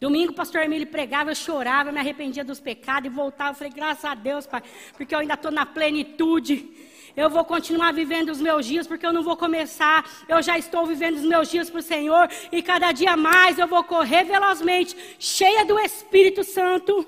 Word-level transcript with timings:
Domingo 0.00 0.32
o 0.32 0.34
pastor 0.34 0.62
Emílio 0.62 0.86
pregava, 0.86 1.30
eu 1.30 1.34
chorava, 1.34 1.92
me 1.92 1.98
arrependia 1.98 2.44
dos 2.44 2.60
pecados 2.60 3.10
e 3.10 3.14
voltava. 3.14 3.50
Eu 3.50 3.54
falei, 3.54 3.72
graças 3.72 4.04
a 4.04 4.14
Deus, 4.14 4.46
pai, 4.46 4.62
porque 4.96 5.14
eu 5.14 5.20
ainda 5.20 5.34
estou 5.34 5.50
na 5.50 5.64
plenitude. 5.64 6.68
Eu 7.16 7.30
vou 7.30 7.44
continuar 7.44 7.92
vivendo 7.92 8.30
os 8.30 8.40
meus 8.40 8.66
dias, 8.66 8.88
porque 8.88 9.06
eu 9.06 9.12
não 9.12 9.22
vou 9.22 9.36
começar. 9.36 10.04
Eu 10.28 10.42
já 10.42 10.58
estou 10.58 10.84
vivendo 10.84 11.16
os 11.16 11.22
meus 11.22 11.48
dias 11.48 11.70
para 11.70 11.78
o 11.78 11.82
Senhor. 11.82 12.28
E 12.50 12.60
cada 12.60 12.90
dia 12.90 13.16
mais 13.16 13.58
eu 13.58 13.68
vou 13.68 13.84
correr 13.84 14.24
velozmente, 14.24 14.96
cheia 15.18 15.64
do 15.64 15.78
Espírito 15.78 16.42
Santo. 16.42 17.06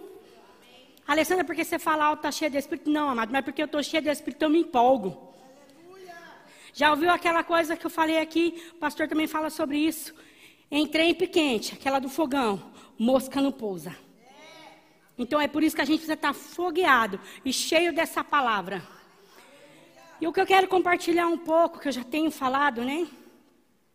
Alessandra, 1.07 1.45
porque 1.45 1.65
você 1.65 1.79
fala 1.79 2.05
alto, 2.05 2.21
está 2.21 2.31
cheia 2.31 2.51
de 2.51 2.57
Espírito? 2.57 2.89
Não, 2.91 3.11
amado, 3.11 3.33
mas 3.33 3.45
porque 3.45 3.63
eu 3.63 3.67
estou 3.67 3.83
cheia 3.83 4.01
de 4.01 4.09
Espírito, 4.09 4.43
eu 4.43 4.51
me 4.51 4.61
empolgo. 4.61 5.35
Já 6.73 6.91
ouviu 6.91 7.11
aquela 7.11 7.43
coisa 7.43 7.77
que 7.77 7.87
eu 7.87 7.91
falei 7.91 8.19
aqui? 8.19 8.63
O 8.73 8.79
pastor 8.79 9.09
também 9.09 9.27
fala 9.27 9.51
sobre 9.51 9.79
isso. 9.79 10.15
Entrei 10.71 11.11
em 11.11 11.15
piquente, 11.15 11.75
aquela 11.75 11.99
do 11.99 12.09
fogão. 12.09 12.76
Mosca 12.99 13.41
não 13.41 13.53
pousa. 13.53 13.97
Então 15.19 15.41
é 15.41 15.49
por 15.49 15.63
isso 15.63 15.75
que 15.75 15.83
a 15.83 15.85
gente 15.85 15.99
precisa 15.99 16.15
estar 16.15 16.35
fogueado 16.35 17.19
e 17.45 17.53
cheio 17.53 17.93
dessa 17.93 18.23
palavra. 18.23 18.87
E 20.21 20.27
o 20.27 20.33
que 20.33 20.41
eu 20.41 20.47
quero 20.47 20.69
compartilhar 20.69 21.27
um 21.27 21.39
pouco, 21.39 21.79
que 21.79 21.89
eu 21.89 21.93
já 21.93 22.05
tenho 22.05 22.31
falado, 22.31 22.85
né? 22.85 23.07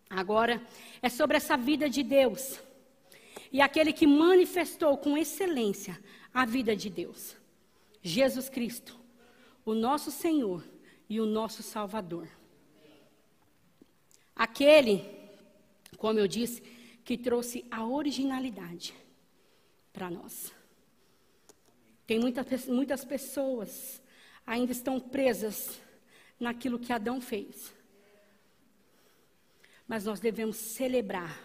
Agora, 0.09 0.62
é 1.02 1.09
sobre 1.09 1.38
essa 1.38 1.56
vida 1.56 1.90
de 1.90 2.04
Deus. 2.04 2.59
E 3.52 3.62
aquele 3.62 3.92
que 3.94 4.06
manifestou 4.06 4.98
com 4.98 5.18
excelência 5.18 6.00
a 6.34 6.45
vida 6.45 6.76
de 6.76 6.90
Deus. 6.90 7.36
Jesus 8.02 8.50
Cristo, 8.50 9.00
o 9.66 9.73
nosso 9.73 10.12
Senhor 10.12 10.64
e 11.09 11.20
o 11.20 11.26
nosso 11.26 11.62
Salvador. 11.62 12.28
Aquele, 14.36 15.06
como 15.98 16.18
eu 16.18 16.28
disse, 16.28 16.64
que 17.12 17.18
trouxe 17.18 17.66
a 17.70 17.86
originalidade 17.86 18.94
para 19.92 20.10
nós. 20.10 20.54
Tem 22.08 22.18
muitas, 22.18 22.66
muitas 22.68 23.03
pessoas 23.03 24.02
ainda 24.48 24.72
estão 24.72 24.98
presas 24.98 25.81
naquilo 26.40 26.80
que 26.80 26.94
Adão 26.94 27.20
fez. 27.20 27.73
Mas 29.86 30.06
nós 30.06 30.22
devemos 30.22 30.56
celebrar 30.56 31.38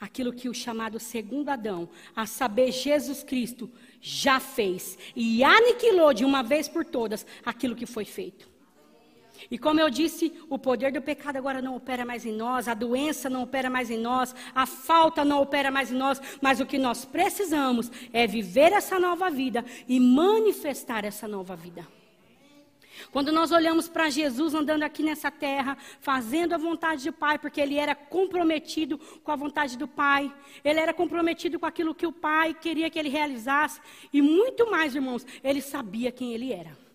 aquilo 0.00 0.32
que 0.32 0.48
o 0.48 0.54
chamado 0.54 0.98
segundo 0.98 1.50
Adão, 1.50 1.88
a 2.16 2.26
saber, 2.26 2.72
Jesus 2.72 3.22
Cristo, 3.22 3.70
já 4.00 4.40
fez 4.40 4.98
e 5.14 5.44
aniquilou 5.44 6.12
de 6.12 6.24
uma 6.24 6.42
vez 6.42 6.68
por 6.68 6.84
todas 6.84 7.24
aquilo 7.44 7.76
que 7.76 7.86
foi 7.86 8.04
feito. 8.04 8.55
E 9.50 9.58
como 9.58 9.80
eu 9.80 9.90
disse, 9.90 10.32
o 10.48 10.58
poder 10.58 10.92
do 10.92 11.02
pecado 11.02 11.36
agora 11.36 11.62
não 11.62 11.76
opera 11.76 12.04
mais 12.04 12.24
em 12.24 12.32
nós, 12.32 12.68
a 12.68 12.74
doença 12.74 13.30
não 13.30 13.42
opera 13.42 13.70
mais 13.70 13.90
em 13.90 13.98
nós, 13.98 14.34
a 14.54 14.66
falta 14.66 15.24
não 15.24 15.40
opera 15.40 15.70
mais 15.70 15.90
em 15.90 15.96
nós, 15.96 16.20
mas 16.40 16.60
o 16.60 16.66
que 16.66 16.78
nós 16.78 17.04
precisamos 17.04 17.90
é 18.12 18.26
viver 18.26 18.72
essa 18.72 18.98
nova 18.98 19.30
vida 19.30 19.64
e 19.88 20.00
manifestar 20.00 21.04
essa 21.04 21.28
nova 21.28 21.54
vida. 21.56 21.86
Quando 23.12 23.30
nós 23.30 23.50
olhamos 23.52 23.88
para 23.88 24.08
Jesus 24.08 24.54
andando 24.54 24.82
aqui 24.82 25.02
nessa 25.02 25.30
terra, 25.30 25.76
fazendo 26.00 26.54
a 26.54 26.58
vontade 26.58 27.04
do 27.04 27.12
Pai, 27.12 27.38
porque 27.38 27.60
ele 27.60 27.76
era 27.76 27.94
comprometido 27.94 28.98
com 29.22 29.30
a 29.30 29.36
vontade 29.36 29.76
do 29.76 29.86
Pai, 29.86 30.32
ele 30.64 30.80
era 30.80 30.94
comprometido 30.94 31.58
com 31.58 31.66
aquilo 31.66 31.94
que 31.94 32.06
o 32.06 32.12
Pai 32.12 32.54
queria 32.54 32.90
que 32.90 32.98
ele 32.98 33.08
realizasse, 33.08 33.80
e 34.12 34.22
muito 34.22 34.70
mais, 34.70 34.94
irmãos, 34.94 35.26
ele 35.44 35.60
sabia 35.60 36.10
quem 36.10 36.32
ele 36.32 36.52
era. 36.52 36.85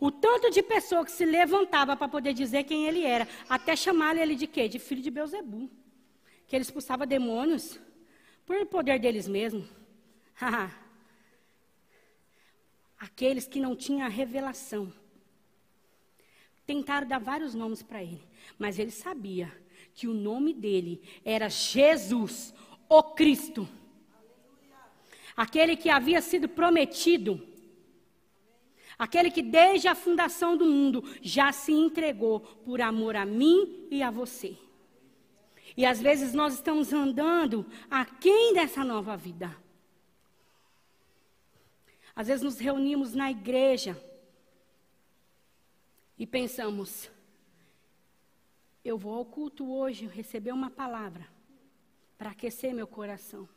O 0.00 0.10
tanto 0.12 0.50
de 0.50 0.62
pessoa 0.62 1.04
que 1.04 1.10
se 1.10 1.24
levantava 1.24 1.96
para 1.96 2.08
poder 2.08 2.32
dizer 2.32 2.64
quem 2.64 2.86
ele 2.86 3.04
era, 3.04 3.26
até 3.48 3.74
chamar 3.74 4.16
ele 4.16 4.36
de 4.36 4.46
quê? 4.46 4.68
De 4.68 4.78
filho 4.78 5.02
de 5.02 5.10
Beuzebu. 5.10 5.68
Que 6.46 6.54
ele 6.54 6.62
expulsava 6.62 7.04
demônios 7.04 7.80
por 8.46 8.64
poder 8.66 9.00
deles 9.00 9.26
mesmos. 9.26 9.66
Aqueles 12.98 13.46
que 13.46 13.60
não 13.60 13.74
tinham 13.74 14.06
a 14.06 14.08
revelação. 14.08 14.92
Tentaram 16.64 17.08
dar 17.08 17.18
vários 17.18 17.54
nomes 17.54 17.82
para 17.82 18.02
ele, 18.02 18.22
mas 18.58 18.78
ele 18.78 18.90
sabia 18.90 19.52
que 19.94 20.06
o 20.06 20.14
nome 20.14 20.52
dele 20.52 21.02
era 21.24 21.48
Jesus, 21.48 22.54
o 22.88 23.02
Cristo. 23.02 23.68
Aquele 25.36 25.76
que 25.76 25.88
havia 25.88 26.20
sido 26.20 26.48
prometido 26.48 27.46
Aquele 28.98 29.30
que 29.30 29.42
desde 29.42 29.86
a 29.86 29.94
fundação 29.94 30.56
do 30.56 30.64
mundo 30.64 31.04
já 31.22 31.52
se 31.52 31.72
entregou 31.72 32.40
por 32.40 32.80
amor 32.80 33.14
a 33.14 33.24
mim 33.24 33.86
e 33.90 34.02
a 34.02 34.10
você. 34.10 34.58
E 35.76 35.86
às 35.86 36.00
vezes 36.00 36.34
nós 36.34 36.54
estamos 36.54 36.92
andando 36.92 37.64
aquém 37.88 38.52
dessa 38.52 38.84
nova 38.84 39.16
vida. 39.16 39.56
Às 42.16 42.26
vezes 42.26 42.42
nos 42.42 42.58
reunimos 42.58 43.14
na 43.14 43.30
igreja 43.30 43.96
e 46.18 46.26
pensamos: 46.26 47.08
eu 48.84 48.98
vou 48.98 49.14
ao 49.14 49.24
culto 49.24 49.70
hoje 49.72 50.06
receber 50.06 50.50
uma 50.50 50.70
palavra 50.70 51.28
para 52.16 52.30
aquecer 52.30 52.74
meu 52.74 52.88
coração. 52.88 53.48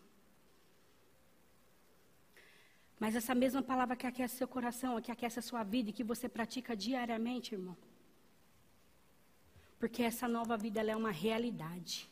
Mas 3.02 3.16
essa 3.16 3.34
mesma 3.34 3.64
palavra 3.64 3.96
que 3.96 4.06
aquece 4.06 4.36
seu 4.36 4.48
coração, 4.48 5.02
que 5.02 5.12
aquece 5.12 5.40
a 5.40 5.42
sua 5.42 5.64
vida 5.64 5.90
e 5.90 5.94
que 5.98 6.04
você 6.04 6.30
pratica 6.30 6.76
diariamente, 6.76 7.56
irmão. 7.56 7.76
Porque 9.80 10.04
essa 10.04 10.28
nova 10.28 10.56
vida 10.56 10.80
é 10.82 10.96
uma 10.96 11.10
realidade. 11.10 12.08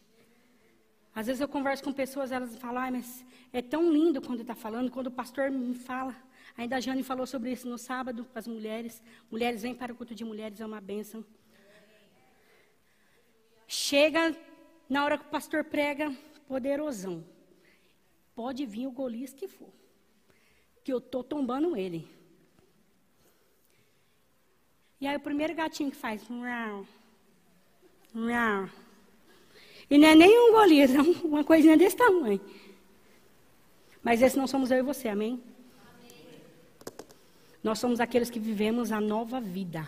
Às 1.14 1.28
vezes 1.28 1.42
eu 1.42 1.48
converso 1.48 1.84
com 1.84 1.94
pessoas, 1.94 2.32
elas 2.32 2.56
falam, 2.58 2.82
ah, 2.82 2.90
mas 2.90 3.24
é 3.54 3.62
tão 3.62 3.94
lindo 3.94 4.20
quando 4.20 4.42
está 4.42 4.56
falando, 4.56 4.90
quando 4.90 5.08
o 5.08 5.12
pastor 5.12 5.52
me 5.52 5.76
fala. 5.76 6.16
Ainda 6.58 6.78
a 6.78 6.80
Jane 6.80 7.04
falou 7.04 7.28
sobre 7.28 7.52
isso 7.52 7.70
no 7.70 7.78
sábado, 7.78 8.28
as 8.34 8.48
mulheres. 8.48 9.00
Mulheres 9.30 9.62
vêm 9.62 9.76
para 9.76 9.94
o 9.94 9.96
culto 9.96 10.16
de 10.16 10.26
mulheres, 10.26 10.60
é 10.60 10.66
uma 10.66 10.82
bênção. 10.82 11.24
Chega 13.68 14.36
na 14.90 15.06
hora 15.06 15.20
que 15.20 15.26
o 15.28 15.30
pastor 15.30 15.64
prega, 15.66 16.12
poderosão. 16.48 17.24
Pode 18.34 18.66
vir 18.66 18.88
o 18.88 18.92
Golias 18.92 19.34
que 19.34 19.48
for 19.48 19.79
que 20.84 20.94
eu 20.94 20.98
estou 21.00 21.24
tombando 21.24 21.76
ele. 21.76 22.08
E 25.02 25.08
aí 25.08 25.16
o 25.16 25.20
primeiro 25.20 25.56
gatinho 25.56 25.92
que 25.92 25.98
faz. 25.98 26.22
E 29.90 29.98
não 29.98 30.08
é 30.08 30.16
nem 30.16 30.50
um 30.50 30.52
Golias, 30.52 30.94
é 30.96 31.02
uma 31.02 31.44
coisinha 31.44 31.78
desse 31.78 31.96
tamanho. 31.96 32.42
Mas 34.04 34.22
esse 34.22 34.38
não 34.38 34.48
somos 34.48 34.72
eu 34.72 34.78
e 34.78 34.82
você, 34.82 35.08
amém? 35.08 35.42
amém? 35.94 36.42
Nós 37.64 37.80
somos 37.80 38.00
aqueles 38.00 38.30
que 38.30 38.40
vivemos 38.40 38.92
a 38.92 39.02
nova 39.02 39.40
vida. 39.40 39.88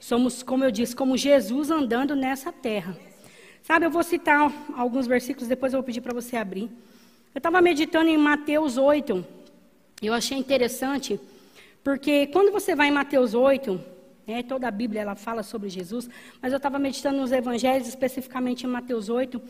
Somos, 0.00 0.42
como 0.42 0.64
eu 0.64 0.70
disse, 0.70 0.94
como 0.94 1.16
Jesus 1.16 1.70
andando 1.70 2.14
nessa 2.14 2.52
terra. 2.52 2.96
Sabe, 3.62 3.86
eu 3.86 3.90
vou 3.90 4.02
citar 4.02 4.52
alguns 4.76 5.06
versículos, 5.06 5.48
depois 5.48 5.72
eu 5.72 5.78
vou 5.78 5.84
pedir 5.84 6.02
para 6.02 6.12
você 6.12 6.36
abrir. 6.36 6.70
Eu 7.34 7.38
estava 7.38 7.62
meditando 7.62 8.10
em 8.10 8.18
Mateus 8.18 8.76
8, 8.76 9.26
eu 10.06 10.14
achei 10.14 10.36
interessante, 10.36 11.20
porque 11.82 12.26
quando 12.28 12.52
você 12.52 12.74
vai 12.74 12.88
em 12.88 12.92
Mateus 12.92 13.34
8, 13.34 13.80
né, 14.26 14.42
toda 14.42 14.68
a 14.68 14.70
Bíblia 14.70 15.02
ela 15.02 15.14
fala 15.14 15.42
sobre 15.42 15.68
Jesus, 15.68 16.08
mas 16.40 16.52
eu 16.52 16.56
estava 16.56 16.78
meditando 16.78 17.18
nos 17.18 17.32
evangelhos, 17.32 17.88
especificamente 17.88 18.64
em 18.64 18.68
Mateus 18.68 19.08
8, 19.08 19.40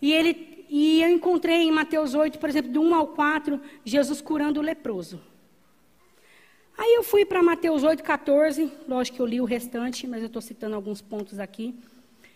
e, 0.00 0.12
ele, 0.12 0.64
e 0.68 1.02
eu 1.02 1.08
encontrei 1.10 1.62
em 1.62 1.70
Mateus 1.70 2.14
8, 2.14 2.38
por 2.38 2.48
exemplo, 2.48 2.72
do 2.72 2.80
1 2.80 2.94
ao 2.94 3.08
4, 3.08 3.60
Jesus 3.84 4.20
curando 4.20 4.60
o 4.60 4.62
leproso. 4.62 5.20
Aí 6.76 6.94
eu 6.94 7.02
fui 7.02 7.24
para 7.24 7.42
Mateus 7.42 7.82
8, 7.82 8.02
14, 8.04 8.72
lógico 8.86 9.16
que 9.16 9.22
eu 9.22 9.26
li 9.26 9.40
o 9.40 9.44
restante, 9.44 10.06
mas 10.06 10.22
eu 10.22 10.28
estou 10.28 10.40
citando 10.40 10.76
alguns 10.76 11.02
pontos 11.02 11.40
aqui. 11.40 11.74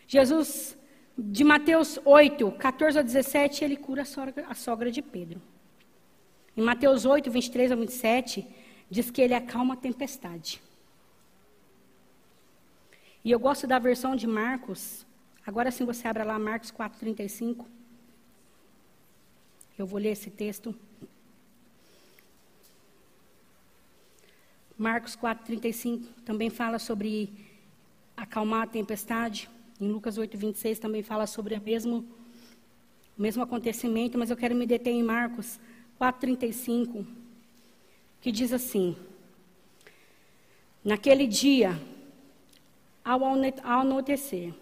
Jesus, 0.07 0.77
de 1.17 1.45
Mateus 1.45 2.01
8, 2.05 2.51
14 2.53 2.99
a 2.99 3.03
17, 3.03 3.65
ele 3.65 3.77
cura 3.77 4.03
a 4.03 4.05
sogra, 4.05 4.45
a 4.49 4.55
sogra 4.55 4.91
de 4.91 5.01
Pedro. 5.01 5.41
Em 6.57 6.63
Mateus 6.63 7.07
8, 7.07 7.31
23 7.31 7.73
a 7.73 7.77
27, 7.77 8.47
diz 8.91 9.11
que 9.11 9.23
ele 9.23 9.35
acalma 9.35 9.75
a 9.75 9.77
tempestade. 9.77 10.61
E 13.25 13.31
eu 13.31 13.39
gosto 13.39 13.67
da 13.67 13.79
versão 13.79 14.15
de 14.15 14.27
Marcos. 14.27 15.07
Agora 15.47 15.71
sim 15.71 15.85
você 15.85 16.07
abra 16.07 16.25
lá 16.25 16.39
Marcos 16.39 16.71
4, 16.71 16.99
35. 16.99 17.67
Eu 19.79 19.87
vou 19.87 19.99
ler 19.99 20.11
esse 20.11 20.29
texto. 20.29 20.75
Marcos 24.77 25.17
4, 25.17 25.47
35 25.47 26.07
também 26.23 26.51
fala 26.51 26.79
sobre 26.79 27.33
acalmar 28.17 28.65
a 28.65 28.67
tempestade. 28.67 29.49
Em 29.81 29.89
Lucas 29.89 30.19
8, 30.19 30.37
26 30.37 30.79
também 30.79 31.03
fala 31.03 31.27
sobre 31.27 31.55
o 31.55 31.61
mesmo, 31.63 32.05
o 33.17 33.23
mesmo 33.23 33.43
acontecimento, 33.43 34.19
mas 34.19 34.29
eu 34.29 34.37
quero 34.37 34.55
me 34.55 34.67
deter 34.67 34.93
em 34.93 35.03
Marcos 35.03 35.59
4,35, 36.03 37.07
que 38.21 38.33
diz 38.33 38.53
assim: 38.53 38.97
Naquele 40.85 41.29
dia, 41.29 41.81
ao 43.05 43.21
anoitecer, 43.63 44.53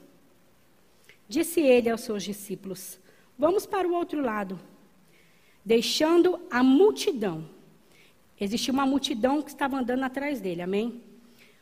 disse 1.26 1.62
ele 1.62 1.88
aos 1.88 2.02
seus 2.02 2.22
discípulos: 2.22 3.00
Vamos 3.38 3.64
para 3.64 3.88
o 3.88 3.94
outro 3.94 4.20
lado. 4.20 4.60
deixando 5.64 6.40
a 6.50 6.62
multidão. 6.62 7.48
Existia 8.38 8.72
uma 8.72 8.86
multidão 8.86 9.42
que 9.42 9.50
estava 9.50 9.78
andando 9.78 10.02
atrás 10.02 10.40
dele, 10.40 10.62
amém? 10.62 11.02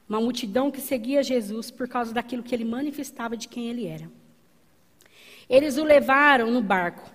Uma 0.09 0.21
multidão 0.21 0.71
que 0.71 0.81
seguia 0.81 1.23
Jesus 1.23 1.71
por 1.71 1.89
causa 1.89 2.13
daquilo 2.13 2.43
que 2.43 2.55
ele 2.55 2.65
manifestava 2.65 3.37
de 3.37 3.49
quem 3.49 3.69
ele 3.69 3.87
era. 3.87 4.09
Eles 5.49 5.77
o 5.77 5.85
levaram 5.85 6.51
no 6.51 6.63
barco, 6.63 7.11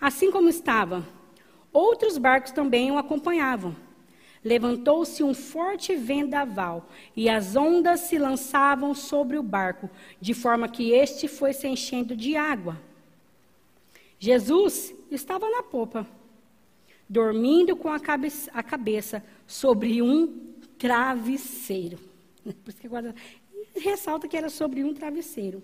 assim 0.00 0.30
como 0.30 0.48
estava. 0.48 1.17
Outros 1.78 2.18
barcos 2.18 2.50
também 2.50 2.90
o 2.90 2.98
acompanhavam. 2.98 3.76
Levantou-se 4.42 5.22
um 5.22 5.32
forte 5.32 5.94
vendaval, 5.94 6.88
e 7.14 7.28
as 7.28 7.54
ondas 7.54 8.00
se 8.00 8.18
lançavam 8.18 8.92
sobre 8.96 9.38
o 9.38 9.44
barco, 9.44 9.88
de 10.20 10.34
forma 10.34 10.68
que 10.68 10.90
este 10.90 11.28
foi 11.28 11.52
se 11.52 11.68
enchendo 11.68 12.16
de 12.16 12.34
água. 12.34 12.76
Jesus 14.18 14.92
estava 15.08 15.48
na 15.48 15.62
popa, 15.62 16.04
dormindo 17.08 17.76
com 17.76 17.90
a 17.90 18.00
cabeça, 18.00 18.50
a 18.52 18.60
cabeça 18.60 19.24
sobre 19.46 20.02
um 20.02 20.52
travesseiro. 20.76 21.96
Por 22.42 22.70
isso 22.70 22.80
que 22.80 22.88
agora 22.88 23.14
ressalta 23.76 24.26
que 24.26 24.36
era 24.36 24.50
sobre 24.50 24.82
um 24.82 24.92
travesseiro. 24.92 25.62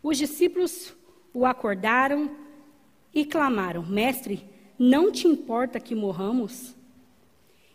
Os 0.00 0.16
discípulos 0.16 0.94
o 1.34 1.44
acordaram 1.44 2.41
e 3.14 3.24
clamaram: 3.24 3.84
Mestre, 3.84 4.44
não 4.78 5.10
te 5.12 5.26
importa 5.26 5.80
que 5.80 5.94
morramos? 5.94 6.74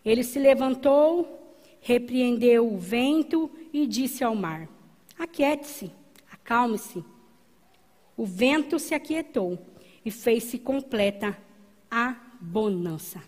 Ele 0.04 0.24
se 0.24 0.39
levantou, 0.39 1.56
repreendeu 1.81 2.74
o 2.74 2.78
vento 2.78 3.50
e 3.74 3.86
disse 3.86 4.24
ao 4.24 4.36
mar: 4.36 4.68
Aquiete-se, 5.18 5.92
acalme-se. 6.31 7.04
O 8.16 8.25
vento 8.25 8.80
se 8.80 8.95
aquietou 8.95 9.60
e 10.04 10.10
fez-se 10.10 10.57
completa 10.57 11.38
a 11.90 12.16
bonança. 12.40 13.22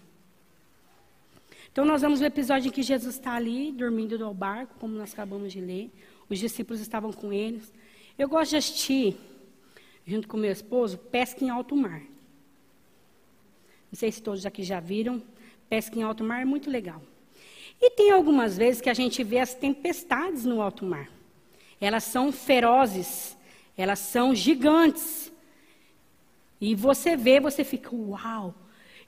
Então, 1.71 1.85
nós 1.85 2.01
vemos 2.01 2.19
o 2.19 2.25
episódio 2.25 2.69
em 2.69 2.71
que 2.71 2.81
Jesus 2.81 3.15
está 3.15 3.33
ali, 3.33 3.71
dormindo 3.71 4.17
no 4.17 4.33
barco, 4.33 4.75
como 4.79 4.95
nós 4.95 5.13
acabamos 5.13 5.53
de 5.53 5.62
ler. 5.62 5.91
Os 6.27 6.39
discípulos 6.39 6.81
estavam 6.81 7.13
com 7.13 7.31
eles. 7.31 7.71
Eu 8.17 8.27
gosto 8.27 8.51
de 8.51 8.57
assistir, 8.57 9.15
junto 10.09 10.27
com 10.27 10.38
meu 10.38 10.51
esposo, 10.51 10.97
pesca 10.97 11.45
em 11.45 11.50
alto 11.50 11.75
mar. 11.75 12.01
Não 13.91 13.94
sei 13.94 14.11
se 14.11 14.21
todos 14.21 14.44
aqui 14.44 14.63
já 14.63 14.79
viram. 14.79 15.21
Pesca 15.69 15.97
em 15.97 16.01
alto 16.01 16.23
mar 16.23 16.41
é 16.41 16.45
muito 16.45 16.67
legal. 16.67 17.00
E 17.79 17.91
tem 17.91 18.09
algumas 18.11 18.57
vezes 18.57 18.81
que 18.81 18.89
a 18.89 18.94
gente 18.94 19.23
vê 19.23 19.38
as 19.38 19.53
tempestades 19.53 20.45
no 20.45 20.61
alto 20.61 20.83
mar. 20.83 21.07
Elas 21.79 22.03
são 22.06 22.31
ferozes, 22.31 23.38
elas 23.77 24.00
são 24.00 24.33
gigantes. 24.33 25.31
E 26.59 26.73
você 26.73 27.15
vê, 27.15 27.39
você 27.39 27.63
fica, 27.63 27.95
uau! 27.95 28.55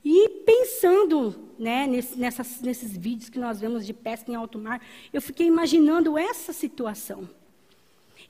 E 0.05 0.29
pensando 0.45 1.49
né, 1.57 1.85
nesse, 1.87 2.17
nessas, 2.17 2.61
nesses 2.61 2.95
vídeos 2.95 3.29
que 3.29 3.39
nós 3.39 3.59
vemos 3.59 3.85
de 3.85 3.93
pesca 3.93 4.31
em 4.31 4.35
alto 4.35 4.59
mar, 4.59 4.79
eu 5.11 5.21
fiquei 5.21 5.47
imaginando 5.47 6.17
essa 6.17 6.53
situação. 6.53 7.27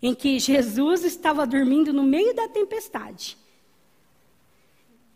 Em 0.02 0.16
que 0.16 0.40
Jesus 0.40 1.04
estava 1.04 1.46
dormindo 1.46 1.94
no 1.94 2.04
meio 2.04 2.34
da 2.34 2.48
tempestade 2.48 3.38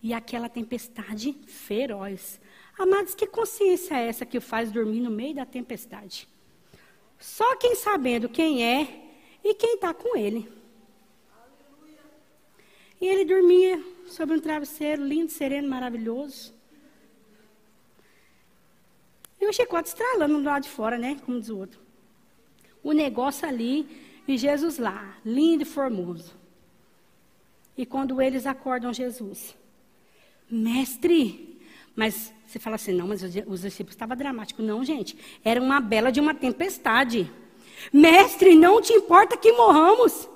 e 0.02 0.14
aquela 0.14 0.48
tempestade 0.48 1.34
feroz. 1.48 2.40
Amados, 2.78 3.16
que 3.16 3.26
consciência 3.26 3.96
é 3.96 4.08
essa 4.08 4.26
que 4.26 4.38
o 4.38 4.42
faz 4.42 4.72
dormir 4.72 5.00
no 5.00 5.10
meio 5.10 5.34
da 5.34 5.46
tempestade? 5.46 6.28
Só 7.18 7.56
quem 7.56 7.74
sabendo 7.74 8.30
quem 8.30 8.64
é 8.64 9.04
e 9.44 9.56
quem 9.56 9.74
está 9.76 9.94
com 9.96 10.16
ele. 10.16 10.48
E 13.02 13.08
ele 13.08 13.26
dormia 13.26 13.84
sobre 14.08 14.36
um 14.36 14.40
travesseiro 14.40 15.04
lindo, 15.04 15.32
sereno, 15.32 15.68
maravilhoso. 15.68 16.54
E 19.42 19.48
o 19.48 19.54
chicote 19.54 19.90
estralando 19.90 20.38
do 20.38 20.44
lado 20.44 20.64
de 20.64 20.70
fora, 20.70 20.98
né? 20.98 21.20
Como 21.26 21.40
diz 21.40 21.50
o 21.50 21.58
outro. 21.58 21.80
O 22.84 22.92
negócio 22.92 23.48
ali 23.48 23.88
e 24.28 24.38
Jesus 24.38 24.78
lá, 24.78 25.18
lindo 25.24 25.64
e 25.64 25.66
formoso. 25.66 26.34
E 27.78 27.86
quando 27.86 28.22
eles 28.22 28.46
acordam 28.46 28.94
Jesus, 28.94 29.56
mestre. 30.50 31.60
Mas 31.96 32.34
você 32.48 32.60
fala 32.60 32.76
assim, 32.76 32.94
não, 32.94 33.08
mas 33.08 33.22
os 33.24 33.62
discípulos 33.62 33.96
estavam 33.96 34.16
dramáticos. 34.16 34.66
Não, 34.66 34.84
gente, 34.84 35.18
era 35.44 35.62
uma 35.62 35.80
bela 35.80 36.12
de 36.12 36.20
uma 36.20 36.34
tempestade. 36.34 37.32
Mestre, 37.92 38.56
não 38.56 38.82
te 38.82 38.94
importa 38.94 39.38
que 39.38 39.52
morramos. 39.52 40.30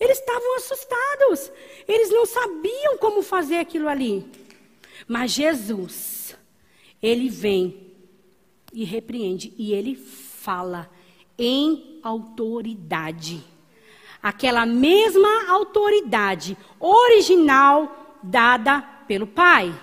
Eles 0.00 0.18
estavam 0.18 0.56
assustados. 0.56 1.52
Eles 1.86 2.10
não 2.10 2.26
sabiam 2.26 2.98
como 2.98 3.22
fazer 3.22 3.58
aquilo 3.58 3.88
ali. 3.88 4.26
Mas 5.06 5.32
Jesus, 5.32 6.36
ele 7.02 7.28
vem 7.28 7.92
e 8.72 8.84
repreende 8.84 9.52
e 9.58 9.72
ele 9.72 9.94
fala 9.94 10.90
em 11.38 11.91
autoridade. 12.02 13.42
Aquela 14.22 14.64
mesma 14.64 15.50
autoridade 15.50 16.56
original 16.78 18.18
dada 18.22 18.80
pelo 19.06 19.26
Pai. 19.26 19.74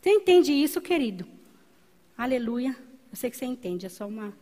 Você 0.00 0.10
entende 0.10 0.52
isso, 0.52 0.80
querido? 0.80 1.26
Aleluia. 2.16 2.76
Eu 3.10 3.16
sei 3.16 3.30
que 3.30 3.36
você 3.36 3.46
entende, 3.46 3.86
é 3.86 3.88
só 3.88 4.06
uma 4.06 4.32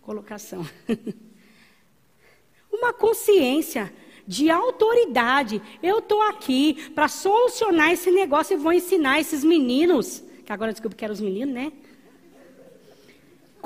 colocação. 0.00 0.66
uma 2.72 2.92
consciência 2.92 3.92
de 4.26 4.50
autoridade. 4.50 5.62
Eu 5.82 5.98
estou 5.98 6.20
aqui 6.22 6.90
para 6.94 7.08
solucionar 7.08 7.92
esse 7.92 8.10
negócio 8.10 8.54
e 8.54 8.56
vou 8.56 8.72
ensinar 8.72 9.20
esses 9.20 9.44
meninos, 9.44 10.22
que 10.44 10.52
agora 10.52 10.72
descobri 10.72 10.96
que 10.96 11.04
eram 11.04 11.14
os 11.14 11.20
meninos, 11.20 11.54
né? 11.54 11.72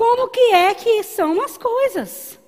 Como 0.01 0.29
que 0.29 0.39
é 0.51 0.73
que 0.73 1.03
são 1.03 1.39
as 1.43 1.59
coisas. 1.59 2.39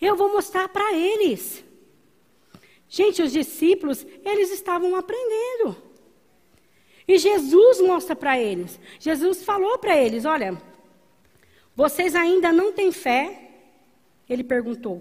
Eu 0.00 0.16
vou 0.16 0.32
mostrar 0.32 0.68
para 0.68 0.92
eles. 0.92 1.64
Gente, 2.88 3.22
os 3.22 3.30
discípulos, 3.30 4.04
eles 4.24 4.50
estavam 4.50 4.96
aprendendo. 4.96 5.76
E 7.06 7.16
Jesus 7.16 7.80
mostra 7.80 8.16
para 8.16 8.36
eles. 8.36 8.80
Jesus 8.98 9.44
falou 9.44 9.78
para 9.78 9.96
eles: 9.96 10.24
Olha, 10.24 10.60
vocês 11.76 12.16
ainda 12.16 12.50
não 12.50 12.72
têm 12.72 12.90
fé? 12.90 13.52
Ele 14.28 14.42
perguntou. 14.42 15.00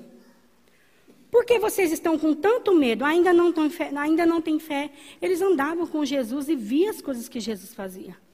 Por 1.31 1.43
que 1.43 1.57
vocês 1.57 1.91
estão 1.91 2.19
com 2.19 2.35
tanto 2.35 2.71
medo? 2.71 3.03
Ainda 3.03 3.33
não, 3.33 3.51
têm 3.51 3.71
fé, 3.71 3.91
ainda 3.95 4.27
não 4.27 4.39
têm 4.39 4.59
fé. 4.59 4.91
Eles 5.19 5.41
andavam 5.41 5.87
com 5.87 6.05
Jesus 6.05 6.47
e 6.47 6.55
viam 6.55 6.91
as 6.91 7.01
coisas 7.01 7.27
que 7.27 7.39
Jesus 7.39 7.73
fazia. 7.73 8.26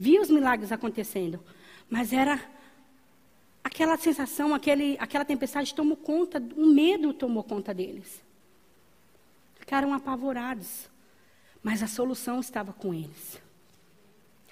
Via 0.00 0.20
os 0.20 0.30
milagres 0.30 0.72
acontecendo. 0.72 1.38
Mas 1.88 2.12
era 2.12 2.40
aquela 3.62 3.96
sensação, 3.96 4.52
aquele, 4.52 4.96
aquela 4.98 5.24
tempestade 5.24 5.72
tomou 5.72 5.96
conta, 5.96 6.42
o 6.56 6.66
medo 6.66 7.14
tomou 7.14 7.44
conta 7.44 7.72
deles 7.72 8.20
ficaram 9.70 9.94
apavorados. 9.94 10.90
Mas 11.62 11.80
a 11.80 11.86
solução 11.86 12.40
estava 12.40 12.72
com 12.72 12.92
eles. 12.92 13.40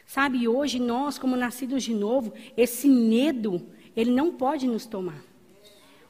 Sabe, 0.06 0.46
hoje 0.46 0.78
nós, 0.78 1.18
como 1.18 1.34
nascidos 1.34 1.82
de 1.82 1.92
novo, 1.92 2.32
esse 2.56 2.88
medo, 2.88 3.66
ele 3.96 4.12
não 4.12 4.32
pode 4.32 4.68
nos 4.68 4.86
tomar. 4.86 5.20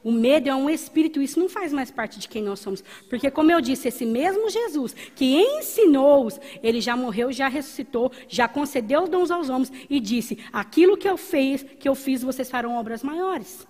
O 0.09 0.11
medo 0.11 0.49
é 0.49 0.55
um 0.55 0.71
espírito, 0.71 1.21
isso 1.21 1.39
não 1.39 1.51
faz 1.51 1.71
mais 1.71 1.91
parte 1.91 2.19
de 2.19 2.27
quem 2.27 2.43
nós 2.43 2.61
somos. 2.61 2.83
Porque, 3.11 3.31
como 3.31 3.53
eu 3.53 3.61
disse, 3.61 3.89
esse 3.89 4.07
mesmo 4.07 4.49
Jesus 4.49 4.97
que 5.15 5.37
ensinou-os, 5.37 6.41
ele 6.63 6.81
já 6.81 6.97
morreu, 6.97 7.31
já 7.31 7.47
ressuscitou, 7.47 8.11
já 8.27 8.49
concedeu 8.49 9.07
dons 9.07 9.31
aos 9.31 9.51
homens 9.51 9.71
e 9.91 10.01
disse: 10.01 10.39
aquilo 10.51 10.97
que 10.97 11.07
eu 11.07 11.19
fiz, 11.19 11.63
que 11.79 11.87
eu 11.87 11.95
fiz, 11.95 12.23
vocês 12.23 12.51
farão 12.51 12.79
obras 12.79 13.03
maiores. 13.03 13.69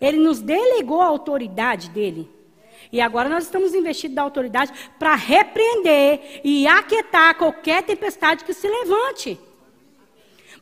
Ele 0.00 0.16
nos 0.16 0.40
delegou 0.40 1.02
a 1.02 1.06
autoridade 1.06 1.90
dele. 1.90 2.30
E 2.90 2.98
agora 2.98 3.28
nós 3.28 3.44
estamos 3.44 3.74
investindo 3.74 4.14
da 4.14 4.22
autoridade 4.22 4.72
para 4.98 5.14
repreender 5.14 6.40
e 6.44 6.66
aquietar 6.66 7.36
qualquer 7.36 7.82
tempestade 7.82 8.42
que 8.42 8.54
se 8.54 8.66
levante. 8.66 9.38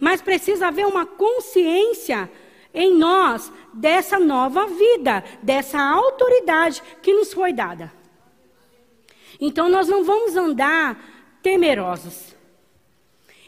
Mas 0.01 0.21
precisa 0.21 0.67
haver 0.67 0.85
uma 0.85 1.07
consciência 1.07 2.29
em 2.75 2.93
nós 2.93 3.53
dessa 3.73 4.19
nova 4.19 4.67
vida, 4.67 5.23
dessa 5.41 5.81
autoridade 5.81 6.83
que 7.01 7.15
nos 7.15 7.33
foi 7.33 7.53
dada. 7.53 7.93
Então 9.41 9.69
nós 9.69 9.89
não 9.89 10.03
vamos 10.03 10.37
andar 10.37 11.39
temerosos. 11.43 12.35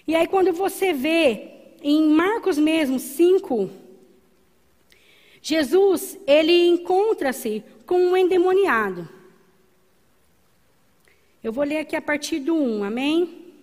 E 0.06 0.14
aí 0.14 0.28
quando 0.28 0.52
você 0.52 0.92
vê 0.92 1.52
em 1.82 2.08
Marcos 2.08 2.56
mesmo 2.56 2.98
5, 2.98 3.68
Jesus, 5.42 6.18
ele 6.26 6.68
encontra-se 6.68 7.62
com 7.84 7.98
um 7.98 8.16
endemoniado. 8.16 9.08
Eu 11.42 11.52
vou 11.52 11.62
ler 11.62 11.78
aqui 11.78 11.94
a 11.94 12.02
partir 12.02 12.40
do 12.40 12.56
1, 12.56 12.82
amém? 12.82 13.54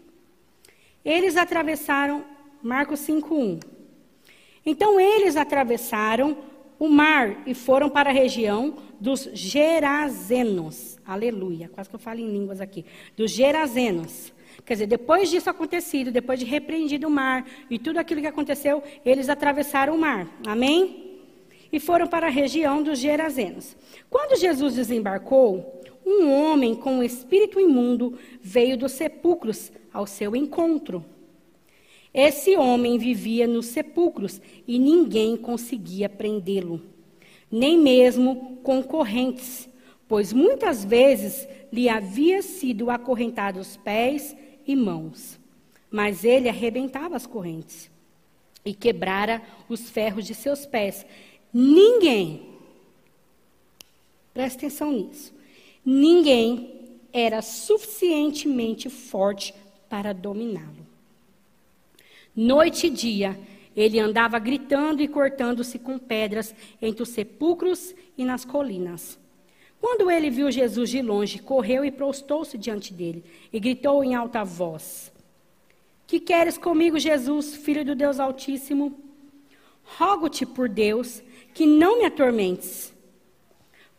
Eles 1.03 1.36
atravessaram, 1.36 2.24
Marcos 2.62 3.01
5, 3.01 3.36
1. 3.36 3.60
Então 4.65 5.00
eles 5.00 5.36
atravessaram 5.36 6.38
o 6.79 6.88
mar 6.88 7.43
e 7.46 7.53
foram 7.53 7.89
para 7.89 8.10
a 8.10 8.13
região 8.13 8.75
dos 9.00 9.29
Gerazenos. 9.34 10.98
Aleluia. 11.05 11.70
Quase 11.70 11.89
que 11.89 11.96
eu 11.96 12.00
falo 12.00 12.20
em 12.20 12.32
línguas 12.32 12.60
aqui. 12.62 12.86
Dos 13.15 13.32
Gerazenos. 13.32 14.34
Quer 14.65 14.74
dizer, 14.74 14.88
depois 14.88 15.29
disso 15.29 15.50
acontecido, 15.50 16.12
depois 16.12 16.39
de 16.39 16.46
repreendido 16.46 17.08
o 17.08 17.12
mar 17.12 17.46
e 17.70 17.77
tudo 17.77 17.98
aquilo 17.98 18.22
que 18.22 18.27
aconteceu, 18.27 18.84
eles 19.05 19.29
atravessaram 19.29 19.96
o 19.96 20.00
mar. 20.00 20.27
Amém? 20.46 21.20
E 21.72 21.79
foram 21.79 22.08
para 22.08 22.27
a 22.27 22.29
região 22.29 22.84
dos 22.84 23.00
Gerazenos. 23.00 23.75
Quando 24.10 24.39
Jesus 24.39 24.75
desembarcou, 24.75 25.82
um 26.05 26.32
homem 26.32 26.75
com 26.75 26.98
um 26.98 27.03
espírito 27.03 27.60
imundo 27.60 28.17
veio 28.41 28.77
dos 28.77 28.91
sepulcros 28.91 29.72
ao 29.91 30.05
seu 30.05 30.36
encontro. 30.36 31.03
Esse 32.13 32.55
homem 32.55 32.98
vivia 33.00 33.48
nos 33.48 33.65
sepulcros 33.67 34.39
e 34.67 34.77
ninguém 34.77 35.36
conseguia 35.36 36.08
prendê-lo, 36.08 36.79
nem 37.51 37.77
mesmo 37.77 38.58
concorrentes, 38.62 39.67
pois 40.08 40.32
muitas 40.32 40.86
vezes 40.86 41.48
lhe 41.72 41.89
havia 41.89 42.43
sido 42.43 42.91
acorrentado 42.91 43.60
os 43.60 43.75
pés 43.77 44.36
e 44.67 44.75
mãos. 44.75 45.39
Mas 45.89 46.24
ele 46.24 46.48
arrebentava 46.48 47.15
as 47.15 47.25
correntes 47.25 47.89
e 48.63 48.75
quebrara 48.75 49.41
os 49.67 49.89
ferros 49.89 50.25
de 50.25 50.36
seus 50.36 50.67
pés. 50.67 51.05
Ninguém, 51.51 52.43
presta 54.34 54.60
atenção 54.60 54.91
nisso, 54.91 55.34
ninguém 55.84 56.79
era 57.12 57.41
suficientemente 57.41 58.88
forte 58.89 59.53
para 59.89 60.13
dominá-lo. 60.13 60.82
Noite 62.35 62.87
e 62.87 62.89
dia, 62.89 63.39
ele 63.75 63.99
andava 63.99 64.39
gritando 64.39 65.01
e 65.01 65.07
cortando-se 65.07 65.77
com 65.77 65.97
pedras 65.97 66.53
entre 66.81 67.03
os 67.03 67.09
sepulcros 67.09 67.93
e 68.17 68.25
nas 68.25 68.43
colinas. 68.45 69.19
Quando 69.79 70.09
ele 70.09 70.29
viu 70.29 70.49
Jesus 70.49 70.89
de 70.89 71.01
longe, 71.01 71.39
correu 71.39 71.83
e 71.83 71.91
prostou-se 71.91 72.57
diante 72.57 72.93
dele 72.93 73.23
e 73.51 73.59
gritou 73.59 74.03
em 74.03 74.15
alta 74.15 74.43
voz: 74.43 75.11
Que 76.07 76.19
queres 76.19 76.57
comigo, 76.57 76.97
Jesus, 76.97 77.55
filho 77.55 77.83
do 77.83 77.93
Deus 77.93 78.19
Altíssimo? 78.19 78.97
Rogo-te 79.83 80.45
por 80.45 80.69
Deus 80.69 81.21
que 81.53 81.65
não 81.65 81.99
me 81.99 82.05
atormentes. 82.05 82.93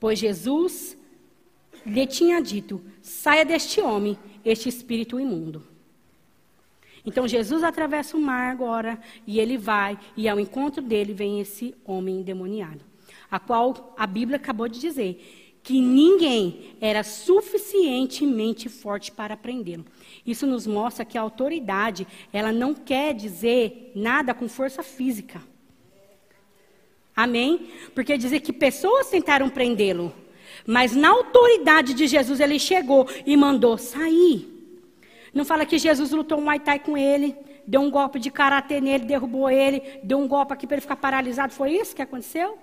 Pois 0.01 0.19
Jesus 0.19 0.97
lhe 1.85 2.07
tinha 2.07 2.41
dito: 2.41 2.81
Saia 3.03 3.45
deste 3.45 3.81
homem, 3.81 4.19
este 4.45 4.69
espírito 4.69 5.21
imundo. 5.21 5.74
Então 7.05 7.29
Jesus 7.29 7.63
atravessa 7.63 8.17
o 8.17 8.21
mar 8.21 8.51
agora 8.51 8.99
e 9.27 9.39
ele 9.39 9.59
vai, 9.59 9.99
e 10.17 10.29
ao 10.29 10.41
encontro 10.41 10.81
dele 10.81 11.13
vem 11.13 11.41
esse 11.41 11.75
homem 11.85 12.21
endemoniado, 12.21 12.81
a 13.31 13.39
qual 13.39 13.95
a 13.99 14.07
Bíblia 14.07 14.37
acabou 14.37 14.69
de 14.69 14.81
dizer 14.81 15.61
que 15.63 15.81
ninguém 15.81 16.77
era 16.79 17.03
suficientemente 17.03 18.69
forte 18.69 19.11
para 19.11 19.35
prendê-lo. 19.35 19.87
Isso 20.27 20.47
nos 20.47 20.67
mostra 20.67 21.07
que 21.07 21.17
a 21.17 21.23
autoridade, 21.23 22.07
ela 22.31 22.53
não 22.53 22.75
quer 22.75 23.15
dizer 23.15 23.91
nada 23.95 24.35
com 24.35 24.47
força 24.47 24.83
física. 24.83 25.43
Amém? 27.17 27.71
Porque 27.95 28.19
dizer 28.19 28.41
que 28.41 28.53
pessoas 28.53 29.09
tentaram 29.09 29.49
prendê-lo, 29.49 30.13
mas 30.67 30.95
na 30.95 31.09
autoridade 31.09 31.95
de 31.95 32.07
Jesus 32.07 32.41
ele 32.41 32.59
chegou 32.59 33.09
e 33.25 33.35
mandou 33.37 33.79
sair. 33.79 34.54
Não 35.35 35.45
fala 35.45 35.67
que 35.67 35.79
Jesus 35.79 36.13
lutou 36.13 36.39
um 36.39 36.43
Muay 36.43 36.61
Thai 36.61 36.79
com 36.79 36.97
ele, 36.97 37.37
deu 37.67 37.81
um 37.81 37.91
golpe 37.91 38.19
de 38.19 38.31
karatê 38.31 38.81
nele, 38.81 39.05
derrubou 39.05 39.51
ele, 39.51 40.01
deu 40.03 40.19
um 40.19 40.29
golpe 40.29 40.53
aqui 40.53 40.67
para 40.67 40.77
ele 40.77 40.83
ficar 40.83 40.97
paralisado. 40.97 41.53
Foi 41.53 41.73
isso 41.73 41.95
que 41.95 42.03
aconteceu? 42.03 42.57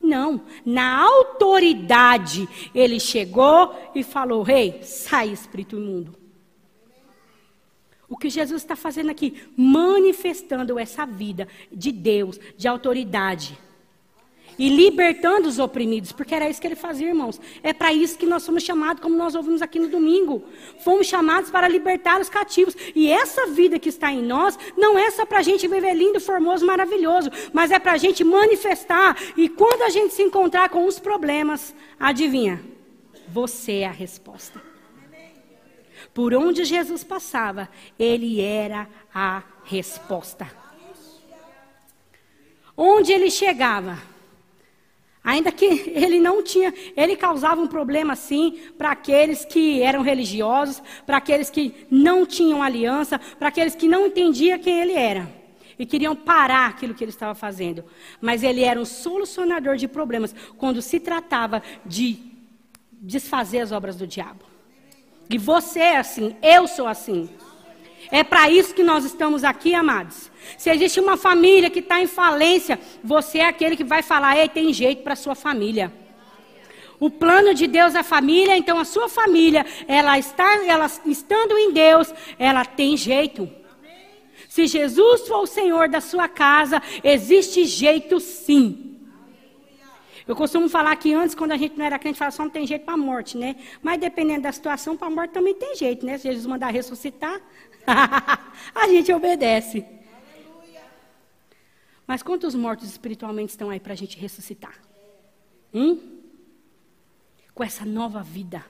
Não, 0.00 0.42
na 0.64 1.00
autoridade 1.02 2.48
ele 2.74 2.98
chegou 2.98 3.74
e 3.94 4.02
falou: 4.02 4.42
Rei, 4.42 4.80
sai, 4.82 5.30
espírito 5.30 5.76
imundo. 5.76 6.16
O 8.08 8.16
que 8.16 8.30
Jesus 8.30 8.62
está 8.62 8.74
fazendo 8.74 9.10
aqui? 9.10 9.42
Manifestando 9.56 10.78
essa 10.78 11.04
vida 11.04 11.46
de 11.70 11.92
Deus, 11.92 12.40
de 12.56 12.66
autoridade 12.66 13.58
e 14.58 14.68
libertando 14.68 15.48
os 15.48 15.58
oprimidos, 15.58 16.10
porque 16.10 16.34
era 16.34 16.50
isso 16.50 16.60
que 16.60 16.66
ele 16.66 16.74
fazia, 16.74 17.08
irmãos. 17.08 17.40
É 17.62 17.72
para 17.72 17.92
isso 17.92 18.18
que 18.18 18.26
nós 18.26 18.42
somos 18.42 18.64
chamados, 18.64 19.00
como 19.00 19.16
nós 19.16 19.34
ouvimos 19.34 19.62
aqui 19.62 19.78
no 19.78 19.88
domingo. 19.88 20.42
Fomos 20.80 21.06
chamados 21.06 21.50
para 21.50 21.68
libertar 21.68 22.20
os 22.20 22.28
cativos. 22.28 22.74
E 22.94 23.10
essa 23.10 23.46
vida 23.46 23.78
que 23.78 23.88
está 23.88 24.10
em 24.10 24.22
nós 24.22 24.58
não 24.76 24.98
é 24.98 25.10
só 25.12 25.24
para 25.24 25.38
a 25.38 25.42
gente 25.42 25.68
viver 25.68 25.94
lindo, 25.94 26.20
formoso, 26.20 26.66
maravilhoso, 26.66 27.30
mas 27.52 27.70
é 27.70 27.78
para 27.78 27.92
a 27.92 27.98
gente 27.98 28.24
manifestar. 28.24 29.16
E 29.36 29.48
quando 29.48 29.82
a 29.82 29.90
gente 29.90 30.12
se 30.14 30.22
encontrar 30.22 30.68
com 30.68 30.84
os 30.86 30.98
problemas, 30.98 31.74
adivinha? 31.98 32.60
Você 33.28 33.78
é 33.78 33.86
a 33.86 33.92
resposta. 33.92 34.60
Por 36.12 36.34
onde 36.34 36.64
Jesus 36.64 37.04
passava, 37.04 37.68
ele 37.96 38.40
era 38.40 38.88
a 39.14 39.42
resposta. 39.62 40.50
Onde 42.76 43.12
ele 43.12 43.30
chegava, 43.30 43.98
Ainda 45.28 45.52
que 45.52 45.66
ele 45.94 46.18
não 46.18 46.42
tinha, 46.42 46.72
ele 46.96 47.14
causava 47.14 47.60
um 47.60 47.66
problema 47.66 48.16
sim 48.16 48.58
para 48.78 48.92
aqueles 48.92 49.44
que 49.44 49.82
eram 49.82 50.00
religiosos, 50.00 50.82
para 51.04 51.18
aqueles 51.18 51.50
que 51.50 51.86
não 51.90 52.24
tinham 52.24 52.62
aliança, 52.62 53.20
para 53.38 53.48
aqueles 53.48 53.74
que 53.74 53.86
não 53.86 54.06
entendiam 54.06 54.58
quem 54.58 54.80
ele 54.80 54.94
era 54.94 55.30
e 55.78 55.84
queriam 55.84 56.16
parar 56.16 56.70
aquilo 56.70 56.94
que 56.94 57.04
ele 57.04 57.10
estava 57.10 57.34
fazendo. 57.34 57.84
Mas 58.22 58.42
ele 58.42 58.62
era 58.62 58.80
um 58.80 58.86
solucionador 58.86 59.76
de 59.76 59.86
problemas 59.86 60.34
quando 60.56 60.80
se 60.80 60.98
tratava 60.98 61.62
de 61.84 62.16
desfazer 62.90 63.60
as 63.60 63.70
obras 63.70 63.96
do 63.96 64.06
diabo. 64.06 64.46
E 65.28 65.36
você 65.36 65.80
é 65.80 65.96
assim, 65.98 66.34
eu 66.42 66.66
sou 66.66 66.86
assim. 66.86 67.28
É 68.10 68.24
para 68.24 68.48
isso 68.48 68.74
que 68.74 68.82
nós 68.82 69.04
estamos 69.04 69.44
aqui, 69.44 69.74
amados. 69.74 70.30
Se 70.56 70.70
existe 70.70 70.98
uma 70.98 71.16
família 71.16 71.68
que 71.68 71.80
está 71.80 72.00
em 72.00 72.06
falência, 72.06 72.78
você 73.02 73.38
é 73.38 73.46
aquele 73.46 73.76
que 73.76 73.84
vai 73.84 74.02
falar: 74.02 74.38
ei, 74.38 74.48
tem 74.48 74.72
jeito 74.72 75.02
para 75.02 75.16
sua 75.16 75.34
família. 75.34 75.92
O 77.00 77.10
plano 77.10 77.54
de 77.54 77.66
Deus 77.66 77.94
é 77.94 78.00
a 78.00 78.04
família, 78.04 78.56
então 78.56 78.78
a 78.78 78.84
sua 78.84 79.08
família, 79.08 79.64
ela 79.86 80.18
está, 80.18 80.64
ela 80.64 80.90
estando 81.06 81.56
em 81.56 81.72
Deus, 81.72 82.12
ela 82.38 82.64
tem 82.64 82.96
jeito. 82.96 83.48
Se 84.48 84.66
Jesus 84.66 85.28
for 85.28 85.42
o 85.42 85.46
Senhor 85.46 85.88
da 85.88 86.00
sua 86.00 86.26
casa, 86.26 86.82
existe 87.04 87.64
jeito 87.66 88.18
sim. 88.18 88.88
Eu 90.26 90.36
costumo 90.36 90.68
falar 90.68 90.94
que 90.96 91.14
antes, 91.14 91.34
quando 91.34 91.52
a 91.52 91.56
gente 91.56 91.78
não 91.78 91.86
era 91.86 91.98
crente, 91.98 92.18
falava 92.18 92.36
só 92.36 92.42
não 92.42 92.50
tem 92.50 92.66
jeito 92.66 92.84
para 92.84 92.94
a 92.94 92.98
morte, 92.98 93.38
né? 93.38 93.56
Mas 93.80 93.98
dependendo 93.98 94.42
da 94.42 94.52
situação, 94.52 94.94
para 94.94 95.06
a 95.06 95.10
morte 95.10 95.30
também 95.30 95.54
tem 95.54 95.74
jeito, 95.74 96.04
né? 96.04 96.18
Se 96.18 96.28
Jesus 96.28 96.44
mandar 96.44 96.70
ressuscitar, 96.70 97.40
a 98.74 98.88
gente 98.88 99.12
obedece. 99.12 99.84
Mas 102.06 102.22
quantos 102.22 102.54
mortos 102.54 102.88
espiritualmente 102.88 103.50
estão 103.50 103.68
aí 103.68 103.80
para 103.80 103.92
a 103.92 103.96
gente 103.96 104.18
ressuscitar? 104.18 104.80
Hum? 105.74 105.98
Com 107.54 107.62
essa 107.62 107.84
nova 107.84 108.22
vida. 108.22 108.64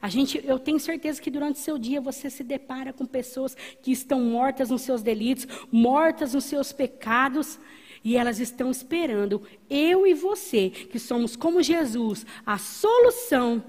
A 0.00 0.08
gente, 0.08 0.40
eu 0.44 0.58
tenho 0.58 0.78
certeza 0.78 1.20
que 1.20 1.30
durante 1.30 1.56
o 1.56 1.62
seu 1.62 1.78
dia 1.78 2.00
você 2.00 2.28
se 2.28 2.42
depara 2.42 2.92
com 2.92 3.06
pessoas 3.06 3.56
que 3.82 3.92
estão 3.92 4.20
mortas 4.20 4.70
nos 4.70 4.82
seus 4.82 5.02
delitos, 5.02 5.46
mortas 5.70 6.34
nos 6.34 6.44
seus 6.44 6.72
pecados, 6.72 7.58
e 8.04 8.16
elas 8.16 8.40
estão 8.40 8.70
esperando 8.70 9.42
eu 9.70 10.06
e 10.06 10.12
você, 10.12 10.70
que 10.70 10.98
somos 10.98 11.36
como 11.36 11.62
Jesus, 11.62 12.26
a 12.44 12.58
solução 12.58 13.62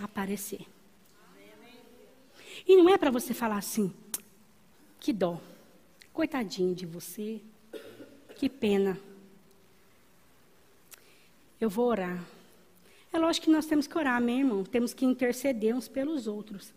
aparecer. 0.00 0.71
E 2.66 2.76
não 2.76 2.88
é 2.88 2.96
para 2.96 3.10
você 3.10 3.34
falar 3.34 3.58
assim, 3.58 3.92
que 5.00 5.12
dó, 5.12 5.40
coitadinho 6.12 6.74
de 6.74 6.86
você, 6.86 7.40
que 8.36 8.48
pena. 8.48 8.98
Eu 11.60 11.68
vou 11.70 11.86
orar. 11.86 12.22
É 13.12 13.18
lógico 13.18 13.44
que 13.44 13.52
nós 13.52 13.66
temos 13.66 13.86
que 13.86 13.96
orar, 13.96 14.20
meu 14.20 14.36
irmão. 14.36 14.64
Temos 14.64 14.94
que 14.94 15.04
interceder 15.04 15.76
uns 15.76 15.86
pelos 15.86 16.26
outros. 16.26 16.72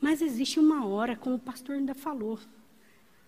Mas 0.00 0.20
existe 0.20 0.58
uma 0.58 0.86
hora, 0.86 1.16
como 1.16 1.36
o 1.36 1.40
pastor 1.40 1.76
ainda 1.76 1.94
falou. 1.94 2.38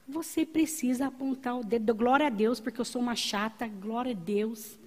Você 0.08 0.44
precisa 0.44 1.06
apontar 1.06 1.58
o 1.58 1.64
dedo. 1.64 1.94
Glória 1.94 2.26
a 2.26 2.30
Deus, 2.30 2.58
porque 2.58 2.80
eu 2.80 2.84
sou 2.84 3.00
uma 3.00 3.14
chata. 3.14 3.68
Glória 3.68 4.12
a 4.12 4.14
Deus. 4.14 4.78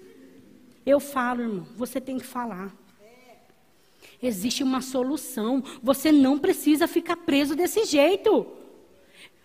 Eu 0.85 0.99
falo, 0.99 1.41
irmão. 1.41 1.67
Você 1.77 2.01
tem 2.01 2.17
que 2.17 2.25
falar. 2.25 2.75
Existe 4.23 4.63
uma 4.63 4.81
solução. 4.81 5.61
Você 5.83 6.09
não 6.09 6.39
precisa 6.39 6.87
ficar 6.87 7.17
preso 7.17 7.55
desse 7.55 7.83
jeito. 7.83 8.47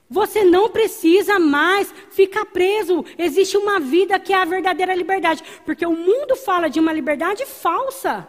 Você 0.08 0.44
não 0.44 0.70
precisa 0.70 1.38
mais 1.40 1.92
ficar 2.10 2.46
preso. 2.46 3.04
Existe 3.18 3.56
uma 3.56 3.80
vida 3.80 4.20
que 4.20 4.32
é 4.32 4.36
a 4.36 4.44
verdadeira 4.44 4.94
liberdade. 4.94 5.42
Porque 5.66 5.84
o 5.84 5.96
mundo 5.96 6.36
fala 6.36 6.70
de 6.70 6.78
uma 6.78 6.92
liberdade 6.92 7.44
falsa. 7.44 8.28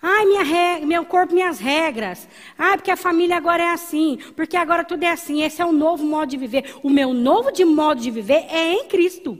Ai, 0.00 0.24
minha 0.24 0.86
meu 0.86 1.04
corpo, 1.04 1.34
minhas 1.34 1.58
regras. 1.58 2.28
Ai, 2.56 2.76
porque 2.76 2.92
a 2.92 2.96
família 2.96 3.36
agora 3.36 3.64
é 3.64 3.70
assim. 3.70 4.18
Porque 4.36 4.56
agora 4.56 4.84
tudo 4.84 5.02
é 5.02 5.10
assim. 5.10 5.42
Esse 5.42 5.60
é 5.60 5.66
o 5.66 5.72
novo 5.72 6.04
modo 6.04 6.28
de 6.30 6.36
viver. 6.36 6.76
O 6.80 6.88
meu 6.88 7.12
novo 7.12 7.50
de 7.50 7.64
modo 7.64 8.00
de 8.00 8.10
viver 8.10 8.46
é 8.48 8.72
em 8.72 8.86
Cristo. 8.86 9.36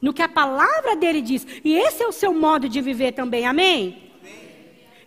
no 0.00 0.12
que 0.12 0.22
a 0.22 0.28
palavra 0.28 0.96
dele 0.96 1.20
diz. 1.20 1.46
E 1.62 1.74
esse 1.74 2.02
é 2.02 2.08
o 2.08 2.12
seu 2.12 2.34
modo 2.34 2.68
de 2.68 2.80
viver 2.80 3.12
também, 3.12 3.46
amém? 3.46 4.11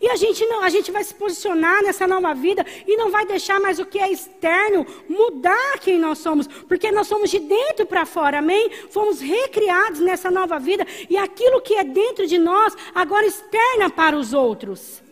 E 0.01 0.09
a 0.09 0.15
gente 0.15 0.45
não, 0.45 0.61
a 0.61 0.69
gente 0.69 0.91
vai 0.91 1.03
se 1.03 1.13
posicionar 1.13 1.81
nessa 1.83 2.05
nova 2.05 2.33
vida 2.33 2.65
e 2.85 2.97
não 2.97 3.09
vai 3.09 3.25
deixar 3.25 3.59
mais 3.59 3.79
o 3.79 3.85
que 3.85 3.99
é 3.99 4.11
externo 4.11 4.85
mudar 5.07 5.79
quem 5.79 5.97
nós 5.97 6.17
somos, 6.17 6.47
porque 6.47 6.91
nós 6.91 7.07
somos 7.07 7.29
de 7.29 7.39
dentro 7.39 7.85
para 7.85 8.05
fora, 8.05 8.39
amém? 8.39 8.69
Fomos 8.89 9.19
recriados 9.19 9.99
nessa 9.99 10.29
nova 10.29 10.59
vida 10.59 10.85
e 11.09 11.17
aquilo 11.17 11.61
que 11.61 11.75
é 11.75 11.83
dentro 11.83 12.27
de 12.27 12.37
nós 12.37 12.75
agora 12.93 13.25
externa 13.25 13.89
para 13.89 14.17
os 14.17 14.33
outros. 14.33 15.03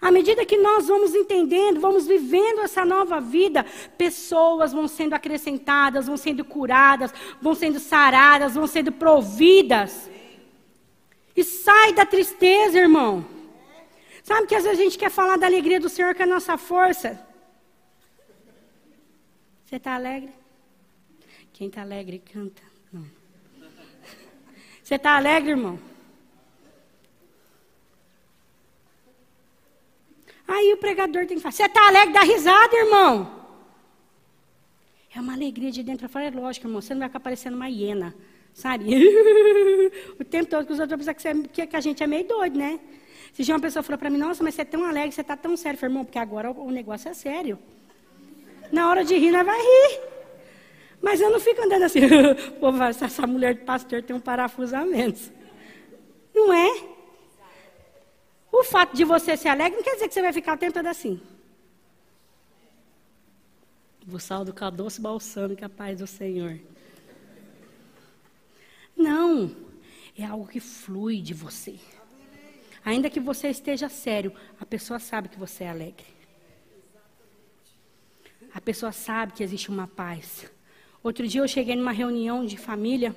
À 0.00 0.12
medida 0.12 0.46
que 0.46 0.56
nós 0.56 0.86
vamos 0.86 1.12
entendendo, 1.12 1.80
vamos 1.80 2.06
vivendo 2.06 2.60
essa 2.60 2.84
nova 2.84 3.20
vida, 3.20 3.66
pessoas 3.96 4.72
vão 4.72 4.86
sendo 4.86 5.14
acrescentadas, 5.14 6.06
vão 6.06 6.16
sendo 6.16 6.44
curadas, 6.44 7.12
vão 7.42 7.54
sendo 7.54 7.80
saradas, 7.80 8.54
vão 8.54 8.66
sendo 8.66 8.92
providas. 8.92 10.08
E 11.38 11.44
sai 11.44 11.92
da 11.92 12.04
tristeza, 12.04 12.76
irmão. 12.76 13.24
Sabe 14.24 14.48
que 14.48 14.56
às 14.56 14.64
vezes 14.64 14.80
a 14.80 14.82
gente 14.82 14.98
quer 14.98 15.08
falar 15.08 15.36
da 15.38 15.46
alegria 15.46 15.78
do 15.78 15.88
Senhor 15.88 16.12
com 16.12 16.24
a 16.24 16.26
nossa 16.26 16.58
força. 16.58 17.24
Você 19.64 19.76
está 19.76 19.94
alegre? 19.94 20.32
Quem 21.52 21.68
está 21.68 21.82
alegre 21.82 22.18
canta. 22.18 22.60
Você 24.82 24.96
está 24.96 25.16
alegre, 25.16 25.50
irmão? 25.50 25.78
Aí 30.48 30.72
o 30.72 30.78
pregador 30.78 31.24
tem 31.24 31.36
que 31.36 31.42
falar: 31.44 31.52
Você 31.52 31.66
está 31.66 31.86
alegre? 31.86 32.14
Dá 32.14 32.22
risada, 32.22 32.74
irmão. 32.74 33.12
É 35.14 35.20
uma 35.20 35.34
alegria 35.34 35.70
de 35.70 35.84
dentro 35.84 36.00
para 36.00 36.08
fora. 36.08 36.24
É 36.24 36.30
lógico, 36.30 36.66
irmão. 36.66 36.82
Você 36.82 36.94
não 36.94 37.00
vai 37.00 37.08
ficar 37.08 37.20
parecendo 37.20 37.54
uma 37.54 37.68
hiena. 37.68 38.12
Sabe? 38.58 38.86
o 40.18 40.24
tempo 40.24 40.50
todo 40.50 40.66
que 40.66 40.72
os 40.72 40.80
outros 40.80 41.06
vão 41.06 41.14
pensar 41.14 41.32
que, 41.52 41.64
que 41.64 41.76
a 41.76 41.80
gente 41.80 42.02
é 42.02 42.08
meio 42.08 42.26
doido, 42.26 42.58
né? 42.58 42.80
Se 43.32 43.48
uma 43.52 43.60
pessoa 43.60 43.84
falou 43.84 43.96
para 43.96 44.10
mim, 44.10 44.18
nossa, 44.18 44.42
mas 44.42 44.56
você 44.56 44.62
é 44.62 44.64
tão 44.64 44.84
alegre, 44.84 45.12
você 45.12 45.20
está 45.20 45.36
tão 45.36 45.56
sério. 45.56 45.78
Irmão, 45.80 46.04
porque 46.04 46.18
agora 46.18 46.50
o, 46.50 46.66
o 46.66 46.70
negócio 46.72 47.08
é 47.08 47.14
sério. 47.14 47.56
Na 48.72 48.90
hora 48.90 49.04
de 49.04 49.16
rir, 49.16 49.30
nós 49.30 49.46
vai 49.46 49.56
rir. 49.56 50.00
Mas 51.00 51.20
eu 51.20 51.30
não 51.30 51.38
fico 51.38 51.62
andando 51.62 51.84
assim, 51.84 52.00
pô, 52.58 52.66
essa 53.04 53.26
mulher 53.28 53.54
de 53.54 53.60
pastor 53.60 54.02
tem 54.02 54.16
um 54.16 54.20
parafusamento. 54.20 55.20
Não 56.34 56.52
é? 56.52 56.82
O 58.50 58.64
fato 58.64 58.96
de 58.96 59.04
você 59.04 59.36
ser 59.36 59.50
alegre 59.50 59.76
não 59.76 59.84
quer 59.84 59.94
dizer 59.94 60.08
que 60.08 60.14
você 60.14 60.22
vai 60.22 60.32
ficar 60.32 60.54
o 60.54 60.58
tempo 60.58 60.72
todo 60.72 60.86
assim. 60.88 61.20
O 64.12 64.18
sal 64.18 64.44
do 64.44 64.52
cadoço 64.52 65.00
balsâmico, 65.00 65.64
a 65.64 65.68
paz 65.68 66.00
do 66.00 66.08
Senhor. 66.08 66.58
Não. 68.98 69.50
É 70.16 70.24
algo 70.24 70.48
que 70.48 70.58
flui 70.58 71.22
de 71.22 71.32
você. 71.32 71.78
Ainda 72.84 73.08
que 73.08 73.20
você 73.20 73.48
esteja 73.48 73.88
sério, 73.88 74.32
a 74.60 74.66
pessoa 74.66 74.98
sabe 74.98 75.28
que 75.28 75.38
você 75.38 75.64
é 75.64 75.70
alegre. 75.70 76.06
A 78.52 78.60
pessoa 78.60 78.90
sabe 78.90 79.34
que 79.34 79.42
existe 79.42 79.68
uma 79.68 79.86
paz. 79.86 80.50
Outro 81.02 81.26
dia 81.28 81.40
eu 81.40 81.48
cheguei 81.48 81.76
numa 81.76 81.92
reunião 81.92 82.44
de 82.44 82.56
família. 82.56 83.16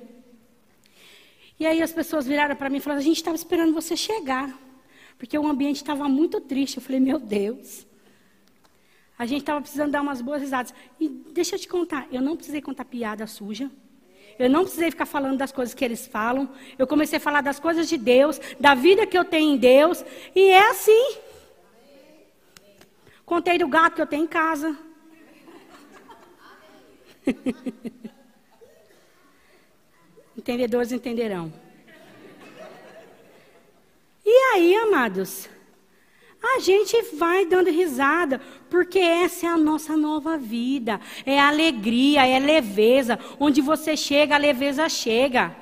E 1.58 1.66
aí 1.66 1.82
as 1.82 1.92
pessoas 1.92 2.26
viraram 2.26 2.54
para 2.54 2.70
mim 2.70 2.76
e 2.76 2.80
falaram: 2.80 3.00
A 3.00 3.04
gente 3.04 3.16
estava 3.16 3.36
esperando 3.36 3.72
você 3.72 3.96
chegar. 3.96 4.56
Porque 5.18 5.36
o 5.38 5.46
ambiente 5.46 5.76
estava 5.76 6.08
muito 6.08 6.40
triste. 6.40 6.76
Eu 6.76 6.82
falei: 6.82 7.00
Meu 7.00 7.18
Deus. 7.18 7.86
A 9.18 9.26
gente 9.26 9.40
estava 9.40 9.60
precisando 9.60 9.92
dar 9.92 10.02
umas 10.02 10.20
boas 10.20 10.42
risadas. 10.42 10.74
E 11.00 11.08
deixa 11.08 11.56
eu 11.56 11.58
te 11.58 11.68
contar: 11.68 12.06
eu 12.12 12.20
não 12.20 12.36
precisei 12.36 12.60
contar 12.60 12.84
piada 12.84 13.26
suja. 13.26 13.70
Eu 14.42 14.50
não 14.50 14.62
precisei 14.64 14.90
ficar 14.90 15.06
falando 15.06 15.38
das 15.38 15.52
coisas 15.52 15.72
que 15.72 15.84
eles 15.84 16.04
falam. 16.04 16.52
Eu 16.76 16.84
comecei 16.84 17.18
a 17.18 17.20
falar 17.20 17.42
das 17.42 17.60
coisas 17.60 17.88
de 17.88 17.96
Deus, 17.96 18.40
da 18.58 18.74
vida 18.74 19.06
que 19.06 19.16
eu 19.16 19.24
tenho 19.24 19.54
em 19.54 19.56
Deus. 19.56 20.04
E 20.34 20.50
é 20.50 20.68
assim. 20.68 21.18
Contei 23.24 23.56
do 23.56 23.68
gato 23.68 23.94
que 23.94 24.02
eu 24.02 24.06
tenho 24.06 24.24
em 24.24 24.26
casa. 24.26 24.76
Entendedores 30.36 30.90
entenderão. 30.90 31.52
E 34.26 34.54
aí, 34.54 34.74
amados? 34.74 35.48
A 36.42 36.58
gente 36.58 37.00
vai 37.14 37.46
dando 37.46 37.70
risada, 37.70 38.40
porque 38.68 38.98
essa 38.98 39.46
é 39.46 39.48
a 39.48 39.56
nossa 39.56 39.96
nova 39.96 40.36
vida. 40.36 41.00
É 41.24 41.38
alegria, 41.38 42.26
é 42.26 42.38
leveza. 42.38 43.18
Onde 43.38 43.60
você 43.60 43.96
chega, 43.96 44.34
a 44.34 44.38
leveza 44.38 44.88
chega. 44.88 45.54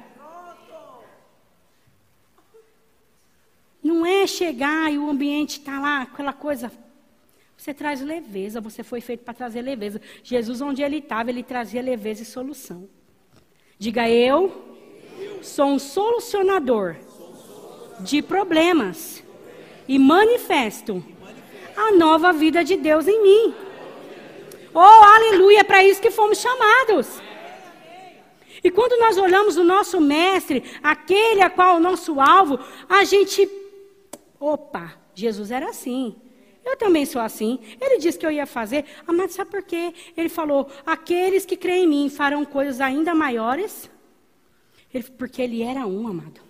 Não 3.83 4.07
é 4.07 4.27
chegar 4.27 4.91
e 4.91 4.99
o 4.99 5.09
ambiente 5.09 5.59
está 5.59 5.79
lá, 5.79 6.03
aquela 6.03 6.33
coisa. 6.33 6.73
Você 7.57 7.75
traz 7.75 8.01
leveza, 8.01 8.59
você 8.59 8.83
foi 8.83 9.03
feito 9.03 9.23
para 9.23 9.35
trazer 9.35 9.61
leveza. 9.61 10.01
Jesus, 10.23 10.63
onde 10.63 10.83
ele 10.83 10.97
estava, 10.97 11.29
ele 11.29 11.43
trazia 11.43 11.83
leveza 11.83 12.23
e 12.23 12.27
solução. 12.27 12.89
Diga 13.79 14.09
eu, 14.09 14.79
sou 15.43 15.67
um 15.67 15.79
solucionador 15.79 16.97
de 18.01 18.23
problemas 18.23 19.23
e 19.91 19.99
manifesto 19.99 21.05
a 21.77 21.91
nova 21.91 22.33
vida 22.33 22.63
de 22.63 22.77
Deus 22.77 23.09
em 23.09 23.21
mim. 23.21 23.55
Oh, 24.73 24.79
aleluia, 24.79 25.61
é 25.61 25.65
para 25.65 25.83
isso 25.83 26.01
que 26.01 26.13
fomos 26.13 26.39
chamados. 26.39 27.21
E 28.63 28.71
quando 28.71 29.01
nós 29.01 29.19
olhamos 29.19 29.57
o 29.57 29.65
nosso 29.65 30.01
mestre, 30.01 30.63
aquele 30.81 31.43
a 31.43 31.51
qual 31.51 31.75
é 31.75 31.79
o 31.79 31.83
nosso 31.83 32.21
alvo, 32.21 32.61
a 32.89 33.03
gente. 33.03 33.51
Opa, 34.39 34.95
Jesus 35.13 35.51
era 35.51 35.69
assim. 35.69 36.15
Eu 36.65 36.77
também 36.77 37.05
sou 37.05 37.21
assim. 37.21 37.59
Ele 37.81 37.99
disse 37.99 38.17
que 38.17 38.25
eu 38.25 38.31
ia 38.31 38.47
fazer. 38.47 38.85
Mas 39.09 39.33
sabe 39.33 39.51
por 39.51 39.65
quê? 39.65 39.93
Ele 40.17 40.29
falou: 40.29 40.69
aqueles 40.87 41.45
que 41.45 41.57
creem 41.57 41.83
em 41.83 41.89
mim 41.89 42.09
farão 42.09 42.45
coisas 42.45 42.81
ainda 42.81 43.13
maiores. 43.13 43.91
Ele, 44.95 45.03
porque 45.19 45.43
ele 45.43 45.65
era 45.65 45.85
um, 45.85 46.07
amado. 46.07 46.50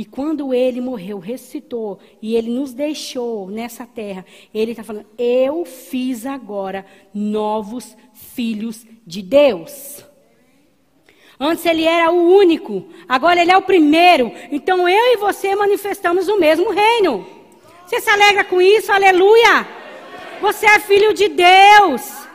E 0.00 0.04
quando 0.06 0.54
ele 0.54 0.80
morreu, 0.80 1.18
ressuscitou 1.18 1.98
e 2.22 2.34
ele 2.34 2.48
nos 2.48 2.72
deixou 2.72 3.50
nessa 3.50 3.86
terra, 3.86 4.24
ele 4.54 4.70
está 4.70 4.82
falando: 4.82 5.04
Eu 5.18 5.66
fiz 5.66 6.24
agora 6.24 6.86
novos 7.12 7.94
filhos 8.14 8.86
de 9.06 9.20
Deus. 9.20 10.02
Antes 11.38 11.66
ele 11.66 11.84
era 11.84 12.10
o 12.10 12.34
único, 12.34 12.88
agora 13.06 13.42
ele 13.42 13.52
é 13.52 13.58
o 13.58 13.60
primeiro. 13.60 14.32
Então 14.50 14.88
eu 14.88 15.12
e 15.12 15.18
você 15.18 15.54
manifestamos 15.54 16.28
o 16.28 16.38
mesmo 16.38 16.70
reino. 16.70 17.26
Você 17.84 18.00
se 18.00 18.08
alegra 18.08 18.42
com 18.42 18.58
isso? 18.58 18.90
Aleluia! 18.90 19.68
Você 20.40 20.64
é 20.64 20.78
filho 20.78 21.12
de 21.12 21.28
Deus. 21.28 22.26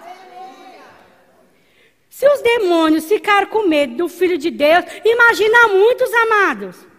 Se 2.12 2.28
os 2.30 2.44
demônios 2.44 3.08
ficaram 3.08 3.48
com 3.48 3.68
medo 3.68 3.96
do 3.96 4.08
filho 4.08 4.38
de 4.38 4.52
Deus, 4.52 4.86
imagina 5.04 5.70
muitos 5.70 6.14
amados. 6.14 6.95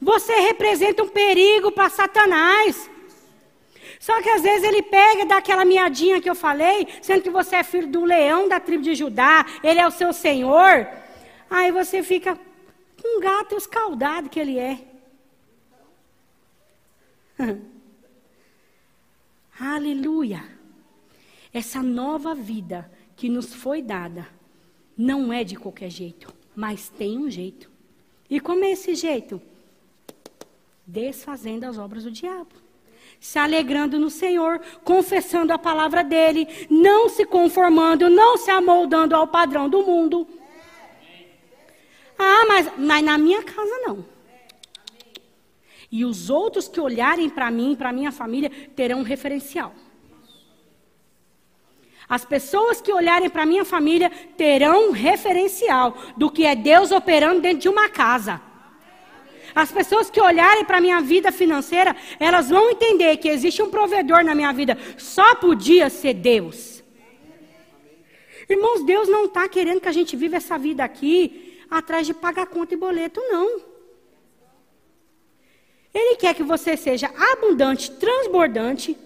Você 0.00 0.32
representa 0.40 1.02
um 1.02 1.08
perigo 1.08 1.72
para 1.72 1.90
Satanás. 1.90 2.88
Só 3.98 4.22
que 4.22 4.30
às 4.30 4.42
vezes 4.42 4.62
ele 4.62 4.82
pega 4.82 5.26
daquela 5.26 5.64
miadinha 5.64 6.20
que 6.20 6.30
eu 6.30 6.34
falei, 6.34 6.86
sendo 7.02 7.22
que 7.22 7.30
você 7.30 7.56
é 7.56 7.64
filho 7.64 7.88
do 7.88 8.04
leão 8.04 8.48
da 8.48 8.60
tribo 8.60 8.82
de 8.82 8.94
Judá, 8.94 9.44
ele 9.62 9.80
é 9.80 9.86
o 9.86 9.90
seu 9.90 10.12
senhor. 10.12 10.86
Aí 11.50 11.72
você 11.72 12.02
fica 12.02 12.38
com 13.02 13.18
um 13.18 13.20
gato 13.20 13.56
escaldado 13.56 14.28
que 14.28 14.38
ele 14.38 14.58
é. 14.58 14.78
Aleluia. 19.58 20.44
Essa 21.52 21.82
nova 21.82 22.34
vida 22.34 22.90
que 23.16 23.28
nos 23.28 23.52
foi 23.52 23.82
dada 23.82 24.28
não 24.96 25.32
é 25.32 25.42
de 25.42 25.56
qualquer 25.56 25.90
jeito, 25.90 26.32
mas 26.54 26.88
tem 26.88 27.18
um 27.18 27.28
jeito. 27.30 27.70
E 28.30 28.38
como 28.38 28.64
é 28.64 28.72
esse 28.72 28.94
jeito? 28.94 29.40
Desfazendo 30.88 31.66
as 31.66 31.76
obras 31.76 32.04
do 32.04 32.10
diabo. 32.10 32.48
Se 33.20 33.38
alegrando 33.38 33.98
no 33.98 34.08
Senhor, 34.08 34.58
confessando 34.82 35.52
a 35.52 35.58
palavra 35.58 36.02
dele, 36.02 36.48
não 36.70 37.10
se 37.10 37.26
conformando, 37.26 38.08
não 38.08 38.38
se 38.38 38.50
amoldando 38.50 39.14
ao 39.14 39.26
padrão 39.26 39.68
do 39.68 39.82
mundo. 39.82 40.26
Ah, 42.18 42.46
mas, 42.48 42.72
mas 42.78 43.04
na 43.04 43.18
minha 43.18 43.42
casa 43.42 43.78
não. 43.84 44.04
E 45.90 46.04
os 46.04 46.30
outros 46.30 46.68
que 46.68 46.80
olharem 46.80 47.28
para 47.28 47.50
mim, 47.50 47.76
para 47.76 47.92
minha 47.92 48.10
família, 48.10 48.50
terão 48.74 49.00
um 49.00 49.02
referencial. 49.02 49.74
As 52.08 52.24
pessoas 52.24 52.80
que 52.80 52.92
olharem 52.92 53.28
para 53.28 53.44
minha 53.44 53.64
família 53.64 54.10
terão 54.36 54.88
um 54.88 54.92
referencial 54.92 55.96
do 56.16 56.30
que 56.30 56.46
é 56.46 56.56
Deus 56.56 56.90
operando 56.90 57.42
dentro 57.42 57.58
de 57.58 57.68
uma 57.68 57.90
casa. 57.90 58.47
As 59.54 59.70
pessoas 59.72 60.10
que 60.10 60.20
olharem 60.20 60.64
para 60.64 60.78
a 60.78 60.80
minha 60.80 61.00
vida 61.00 61.32
financeira, 61.32 61.94
elas 62.18 62.48
vão 62.48 62.70
entender 62.70 63.16
que 63.16 63.28
existe 63.28 63.62
um 63.62 63.70
provedor 63.70 64.24
na 64.24 64.34
minha 64.34 64.52
vida. 64.52 64.76
Só 64.96 65.34
podia 65.34 65.88
ser 65.90 66.14
Deus. 66.14 66.82
Irmãos, 68.48 68.84
Deus 68.84 69.08
não 69.08 69.26
está 69.26 69.48
querendo 69.48 69.80
que 69.80 69.88
a 69.88 69.92
gente 69.92 70.16
viva 70.16 70.36
essa 70.36 70.56
vida 70.58 70.82
aqui 70.82 71.58
atrás 71.70 72.06
de 72.06 72.14
pagar 72.14 72.46
conta 72.46 72.74
e 72.74 72.76
boleto, 72.76 73.20
não. 73.20 73.60
Ele 75.92 76.16
quer 76.16 76.34
que 76.34 76.42
você 76.42 76.76
seja 76.76 77.10
abundante, 77.32 77.90
transbordante, 77.90 78.96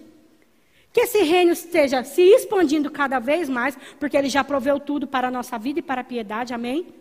que 0.91 1.01
esse 1.01 1.23
reino 1.23 1.51
esteja 1.51 2.03
se 2.03 2.21
expandindo 2.21 2.89
cada 2.91 3.19
vez 3.19 3.49
mais, 3.49 3.75
porque 3.99 4.15
ele 4.15 4.29
já 4.29 4.43
proveu 4.43 4.79
tudo 4.79 5.07
para 5.07 5.27
a 5.27 5.31
nossa 5.31 5.57
vida 5.57 5.79
e 5.79 5.83
para 5.83 6.01
a 6.01 6.03
piedade, 6.03 6.53
amém? 6.53 6.93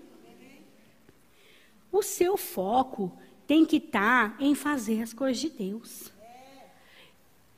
O 1.90 2.02
seu 2.02 2.36
foco 2.36 3.12
tem 3.52 3.66
que 3.66 3.76
estar 3.76 4.34
em 4.40 4.54
fazer 4.54 5.02
as 5.02 5.12
coisas 5.12 5.38
de 5.38 5.50
Deus, 5.50 6.10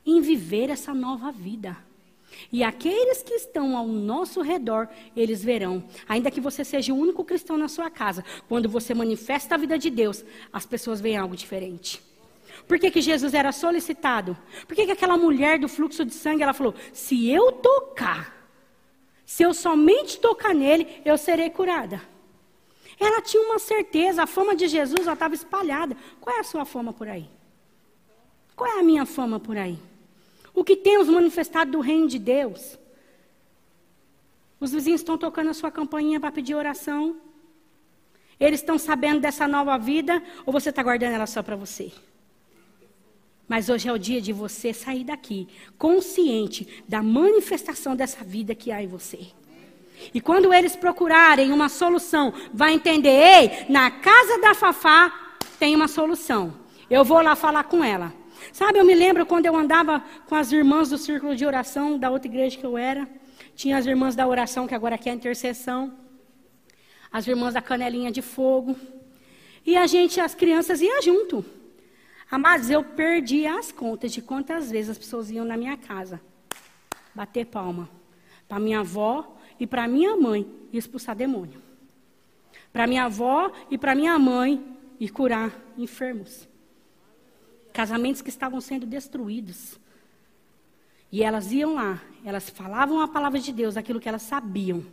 em 0.05 0.21
viver 0.21 0.69
essa 0.69 0.93
nova 0.93 1.31
vida. 1.31 1.77
E 2.51 2.65
aqueles 2.65 3.23
que 3.23 3.35
estão 3.35 3.77
ao 3.77 3.87
nosso 3.87 4.43
redor, 4.43 4.89
eles 5.17 5.45
verão. 5.45 5.85
Ainda 6.09 6.33
que 6.33 6.41
você 6.41 6.65
seja 6.65 6.93
o 6.93 6.97
único 6.97 7.23
cristão 7.23 7.57
na 7.57 7.69
sua 7.69 7.89
casa, 7.91 8.25
quando 8.49 8.69
você 8.69 8.93
manifesta 8.93 9.55
a 9.55 9.59
vida 9.59 9.79
de 9.79 9.89
Deus, 9.89 10.25
as 10.53 10.67
pessoas 10.67 11.01
veem 11.01 11.17
algo 11.17 11.37
diferente. 11.37 12.03
Por 12.67 12.77
que, 12.81 12.91
que 12.91 13.01
Jesus 13.01 13.33
era 13.33 13.53
solicitado? 13.53 14.37
Por 14.67 14.75
que, 14.75 14.87
que 14.87 14.93
aquela 14.93 15.17
mulher 15.17 15.61
do 15.61 15.69
fluxo 15.69 16.05
de 16.05 16.13
sangue, 16.13 16.43
ela 16.43 16.53
falou: 16.53 16.75
se 16.93 17.31
eu 17.31 17.53
tocar, 17.53 18.49
se 19.25 19.45
eu 19.45 19.55
somente 19.55 20.19
tocar 20.19 20.57
nele, 20.57 20.89
eu 21.05 21.17
serei 21.17 21.51
curada. 21.51 22.14
Ela 22.99 23.21
tinha 23.21 23.43
uma 23.43 23.59
certeza, 23.59 24.23
a 24.23 24.27
fama 24.27 24.55
de 24.55 24.69
Jesus 24.69 25.07
estava 25.07 25.35
espalhada. 25.35 25.97
Qual 26.21 26.37
é 26.37 26.41
a 26.41 26.45
sua 26.45 26.65
fama 26.65 26.93
por 26.93 27.09
aí? 27.09 27.29
Qual 28.55 28.71
é 28.71 28.81
a 28.81 28.83
minha 28.83 29.05
fama 29.05 29.41
por 29.41 29.57
aí? 29.57 29.79
O 30.55 30.63
que 30.63 30.77
temos 30.77 31.09
manifestado 31.09 31.73
do 31.73 31.81
reino 31.81 32.07
de 32.07 32.19
Deus? 32.19 32.79
Os 34.61 34.73
vizinhos 34.73 35.01
estão 35.01 35.19
tocando 35.19 35.51
a 35.51 35.55
sua 35.55 35.71
campainha 35.71 36.21
para 36.21 36.31
pedir 36.31 36.55
oração? 36.55 37.17
Eles 38.39 38.61
estão 38.61 38.79
sabendo 38.79 39.21
dessa 39.21 39.47
nova 39.49 39.77
vida 39.77 40.23
ou 40.47 40.53
você 40.53 40.71
está 40.71 40.83
guardando 40.83 41.15
ela 41.15 41.27
só 41.27 41.43
para 41.43 41.57
você? 41.57 41.93
Mas 43.47 43.69
hoje 43.69 43.89
é 43.89 43.93
o 43.93 43.99
dia 43.99 44.21
de 44.21 44.33
você 44.33 44.73
sair 44.73 45.05
daqui 45.05 45.49
consciente 45.77 46.83
da 46.89 47.03
manifestação 47.03 47.95
dessa 47.95 48.25
vida 48.25 48.55
que 48.55 48.73
há 48.73 48.83
em 48.83 48.87
você. 48.87 49.29
E 50.13 50.21
quando 50.21 50.53
eles 50.53 50.77
procurarem 50.77 51.53
uma 51.53 51.69
solução, 51.69 52.33
vai 52.53 52.73
entender: 52.75 53.11
ei, 53.11 53.67
na 53.69 53.91
casa 53.91 54.39
da 54.41 54.55
Fafá 54.55 55.13
tem 55.59 55.75
uma 55.75 55.89
solução. 55.89 56.55
Eu 56.91 57.05
vou 57.05 57.21
lá 57.21 57.35
falar 57.35 57.65
com 57.65 57.83
ela. 57.83 58.13
Sabe, 58.53 58.79
eu 58.79 58.85
me 58.85 58.95
lembro 58.95 59.25
quando 59.25 59.47
eu 59.47 59.57
andava 59.57 60.03
com 60.27 60.35
as 60.35 60.53
irmãs 60.53 60.91
do 60.91 60.99
círculo 60.99 61.35
de 61.35 61.47
oração 61.47 61.99
da 61.99 62.11
outra 62.11 62.29
igreja 62.29 62.59
que 62.59 62.67
eu 62.67 62.77
era. 62.77 63.09
Tinha 63.55 63.79
as 63.79 63.87
irmãs 63.87 64.15
da 64.15 64.27
oração, 64.27 64.67
que 64.67 64.75
agora 64.75 64.97
aqui 64.97 65.09
é 65.09 65.13
a 65.13 65.15
intercessão. 65.15 65.95
As 67.11 67.27
irmãs 67.27 67.55
da 67.55 67.63
canelinha 67.63 68.11
de 68.11 68.21
fogo. 68.21 68.77
E 69.65 69.77
a 69.77 69.87
gente, 69.87 70.21
as 70.21 70.35
crianças, 70.35 70.81
iam 70.81 71.01
junto. 71.01 71.45
Mas 72.31 72.69
eu 72.69 72.83
perdi 72.83 73.47
as 73.47 73.71
contas 73.71 74.13
de 74.13 74.21
quantas 74.21 74.71
vezes 74.71 74.91
as 74.91 74.99
pessoas 74.99 75.31
iam 75.31 75.45
na 75.45 75.57
minha 75.57 75.77
casa 75.77 76.21
bater 77.15 77.47
palma. 77.47 77.89
Para 78.49 78.59
minha 78.59 78.81
avó 78.81 79.34
e 79.59 79.67
para 79.67 79.89
minha 79.89 80.17
mãe 80.17 80.47
expulsar 80.73 81.15
demônio. 81.15 81.61
Para 82.73 82.87
minha 82.87 83.05
avó 83.05 83.53
e 83.71 83.79
para 83.79 83.95
minha 83.95 84.19
mãe 84.19 84.63
ir 84.99 85.11
curar 85.11 85.53
enfermos. 85.77 86.49
Casamentos 87.73 88.23
que 88.23 88.29
estavam 88.29 88.61
sendo 88.61 88.87
destruídos. 88.87 89.79
E 91.11 91.23
elas 91.23 91.53
iam 91.53 91.75
lá, 91.75 92.03
elas 92.25 92.51
falavam 92.51 93.01
a 93.01 93.07
palavra 93.07 93.39
de 93.39 93.53
Deus, 93.53 93.77
aquilo 93.77 94.01
que 94.01 94.09
elas 94.09 94.23
sabiam 94.23 94.85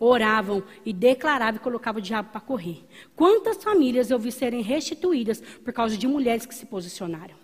oravam 0.00 0.62
e 0.84 0.92
declaravam 0.92 1.56
e 1.56 1.62
colocavam 1.62 2.00
o 2.00 2.02
diabo 2.02 2.30
para 2.30 2.40
correr. 2.40 2.84
Quantas 3.16 3.62
famílias 3.62 4.10
eu 4.10 4.18
vi 4.18 4.30
serem 4.30 4.62
restituídas 4.62 5.40
por 5.40 5.72
causa 5.72 5.96
de 5.96 6.06
mulheres 6.06 6.46
que 6.46 6.54
se 6.54 6.66
posicionaram? 6.66 7.34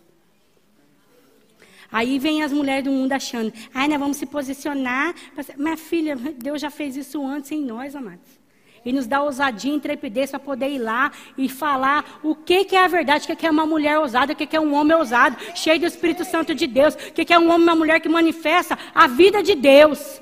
Aí 1.95 2.19
vem 2.19 2.43
as 2.43 2.53
mulheres 2.53 2.83
do 2.83 2.91
mundo 2.91 3.13
achando, 3.13 3.53
ai, 3.73 3.87
nós 3.87 4.01
vamos 4.01 4.17
se 4.17 4.27
posicionar. 4.27 5.15
Minha 5.57 5.77
filha, 5.77 6.17
Deus 6.17 6.61
já 6.61 6.69
fez 6.69 6.97
isso 6.97 7.25
antes 7.25 7.53
em 7.53 7.63
nós, 7.63 7.95
amados. 7.95 8.29
E 8.85 8.93
nos 8.93 9.07
dá 9.07 9.23
ousadia 9.23 9.71
e 9.73 9.77
intrepidez 9.77 10.29
para 10.29 10.41
poder 10.41 10.71
ir 10.71 10.81
lá 10.81 11.13
e 11.39 11.49
falar 11.49 12.19
o 12.25 12.35
que, 12.35 12.65
que 12.65 12.75
é 12.75 12.83
a 12.83 12.89
verdade, 12.89 13.31
o 13.33 13.37
que, 13.37 13.47
é 13.47 13.51
uma 13.51 13.65
mulher 13.65 13.97
ousada, 14.01 14.33
o 14.33 14.37
que, 14.37 14.45
que 14.45 14.57
é 14.57 14.61
um 14.61 14.75
homem 14.75 14.97
ousado, 14.97 15.37
cheio 15.55 15.79
do 15.79 15.87
Espírito 15.87 16.25
Santo 16.25 16.53
de 16.53 16.67
Deus, 16.67 16.95
o 16.95 17.13
que, 17.13 17.25
que 17.25 17.33
é 17.33 17.39
um 17.39 17.47
homem 17.49 17.61
e 17.61 17.71
uma 17.71 17.77
mulher 17.77 18.01
que 18.01 18.09
manifesta 18.09 18.77
a 18.93 19.07
vida 19.07 19.41
de 19.41 19.55
Deus. 19.55 20.21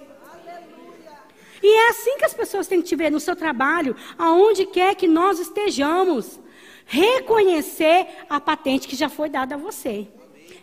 E 1.63 1.67
é 1.67 1.89
assim 1.89 2.19
que 2.19 2.27
as 2.27 2.35
pessoas 2.35 2.67
têm 2.67 2.83
que 2.83 2.89
te 2.89 2.97
ver 2.97 3.11
no 3.11 3.19
seu 3.19 3.35
trabalho, 3.35 3.97
aonde 4.19 4.67
quer 4.67 4.95
que 4.95 5.09
nós 5.09 5.39
estejamos. 5.39 6.39
Reconhecer 6.85 8.09
a 8.29 8.39
patente 8.39 8.87
que 8.87 8.95
já 8.95 9.09
foi 9.09 9.31
dada 9.31 9.55
a 9.55 9.59
você 9.59 10.07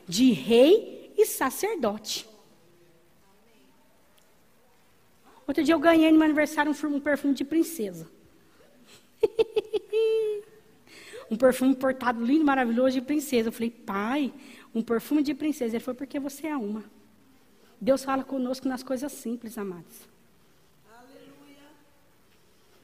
de 0.08 0.34
rei 0.34 0.99
e 1.22 1.26
sacerdote. 1.26 2.28
Outro 5.48 5.64
dia 5.64 5.74
eu 5.74 5.80
ganhei 5.80 6.12
no 6.12 6.18
meu 6.18 6.26
aniversário 6.26 6.72
um 6.72 7.00
perfume 7.00 7.34
de 7.34 7.44
princesa. 7.44 8.08
um 11.30 11.36
perfume 11.36 11.72
importado 11.72 12.24
lindo, 12.24 12.46
maravilhoso 12.46 13.00
de 13.00 13.02
princesa. 13.02 13.50
Eu 13.50 13.54
falei, 13.54 13.72
pai, 13.72 14.34
um 14.74 14.82
perfume 14.82 15.24
de 15.24 15.34
princesa. 15.34 15.76
Ele 15.76 15.84
foi 15.84 15.94
porque 15.94 16.20
você 16.20 16.48
é 16.48 16.56
uma. 16.56 16.84
Deus 17.82 18.04
fala 18.04 18.24
conosco 18.24 18.68
nas 18.68 18.84
coisas 18.84 19.12
simples, 19.12 19.58
amados 19.58 20.08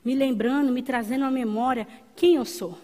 me 0.06 0.14
lembrando, 0.14 0.72
me 0.72 0.84
trazendo 0.84 1.26
à 1.26 1.32
memória 1.32 1.88
quem 2.16 2.36
eu 2.36 2.46
sou. 2.46 2.78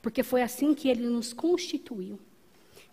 Porque 0.00 0.22
foi 0.22 0.40
assim 0.40 0.74
que 0.74 0.88
ele 0.88 1.06
nos 1.06 1.34
constituiu. 1.34 2.18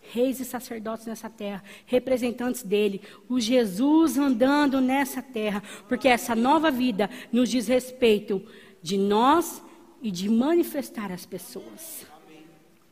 Reis 0.02 0.40
e 0.40 0.46
sacerdotes 0.46 1.06
nessa 1.06 1.30
terra, 1.30 1.64
representantes 1.86 2.64
dele, 2.64 3.02
o 3.30 3.40
Jesus 3.40 4.18
andando 4.18 4.82
nessa 4.82 5.22
terra, 5.22 5.64
porque 5.88 6.08
essa 6.08 6.36
nova 6.36 6.70
vida 6.72 7.10
nos 7.32 7.50
diz 7.50 7.68
respeito 7.68 8.42
de 8.82 8.98
nós 8.98 9.64
e 10.02 10.12
de 10.12 10.30
manifestar 10.30 11.12
as 11.12 11.26
pessoas. 11.26 12.06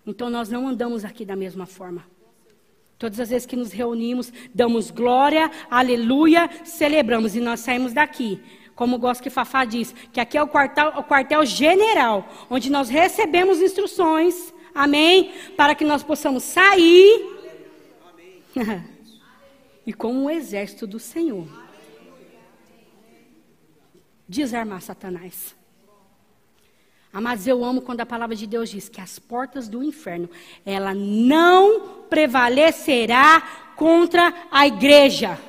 Então 0.06 0.30
nós 0.30 0.50
não 0.50 0.68
andamos 0.68 1.04
aqui 1.04 1.26
da 1.26 1.36
mesma 1.36 1.66
forma. 1.66 2.06
Todas 2.98 3.20
as 3.20 3.30
vezes 3.30 3.46
que 3.46 3.56
nos 3.56 3.72
reunimos, 3.72 4.32
damos 4.54 4.92
glória, 4.92 5.50
aleluia, 5.70 6.50
celebramos 6.64 7.36
e 7.36 7.40
nós 7.40 7.62
saímos 7.62 7.94
daqui 7.94 8.42
como 8.80 8.98
gosto 8.98 9.22
que 9.22 9.30
Fafá 9.30 9.66
diz, 9.66 9.94
que 10.14 10.22
aqui 10.22 10.38
é 10.38 10.42
o 10.42 10.48
quartel, 10.48 10.94
o 10.96 11.04
quartel 11.04 11.46
general, 11.46 12.26
onde 12.50 12.70
nós 12.70 12.88
recebemos 12.88 13.60
instruções, 13.60 14.54
amém? 14.74 15.32
Para 15.56 15.76
que 15.76 15.86
nós 15.86 16.04
possamos 16.04 16.44
sair 16.44 17.38
e 19.86 19.94
como 19.94 20.26
o 20.26 20.30
exército 20.30 20.86
do 20.86 21.00
Senhor 21.00 21.48
desarmar 24.28 24.82
Satanás. 24.82 25.56
Mas 27.12 27.48
eu 27.48 27.66
amo 27.66 27.82
quando 27.82 28.02
a 28.02 28.06
palavra 28.06 28.36
de 28.36 28.46
Deus 28.46 28.70
diz 28.70 28.88
que 28.88 29.02
as 29.02 29.18
portas 29.18 29.68
do 29.68 29.84
inferno, 29.84 30.30
ela 30.64 30.94
não 30.94 32.04
prevalecerá 32.08 33.42
contra 33.76 34.32
a 34.52 34.68
igreja. 34.68 35.40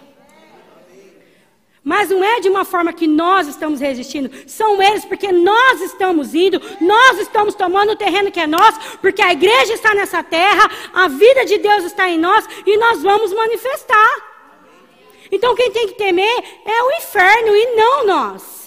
Mas 1.82 2.10
não 2.10 2.22
é 2.22 2.40
de 2.40 2.48
uma 2.48 2.64
forma 2.64 2.92
que 2.92 3.06
nós 3.06 3.48
estamos 3.48 3.80
resistindo, 3.80 4.30
são 4.46 4.82
eles, 4.82 5.04
porque 5.04 5.32
nós 5.32 5.80
estamos 5.80 6.34
indo, 6.34 6.60
nós 6.80 7.18
estamos 7.18 7.54
tomando 7.54 7.92
o 7.92 7.96
terreno 7.96 8.30
que 8.30 8.38
é 8.38 8.46
nosso, 8.46 8.98
porque 8.98 9.22
a 9.22 9.32
igreja 9.32 9.72
está 9.72 9.94
nessa 9.94 10.22
terra, 10.22 10.70
a 10.92 11.08
vida 11.08 11.44
de 11.46 11.56
Deus 11.56 11.84
está 11.84 12.08
em 12.08 12.18
nós 12.18 12.46
e 12.66 12.76
nós 12.76 13.02
vamos 13.02 13.32
manifestar. 13.32 14.30
Então 15.32 15.54
quem 15.54 15.70
tem 15.70 15.88
que 15.88 15.94
temer 15.94 16.44
é 16.66 16.82
o 16.82 16.90
inferno 16.98 17.56
e 17.56 17.76
não 17.76 18.06
nós. 18.06 18.60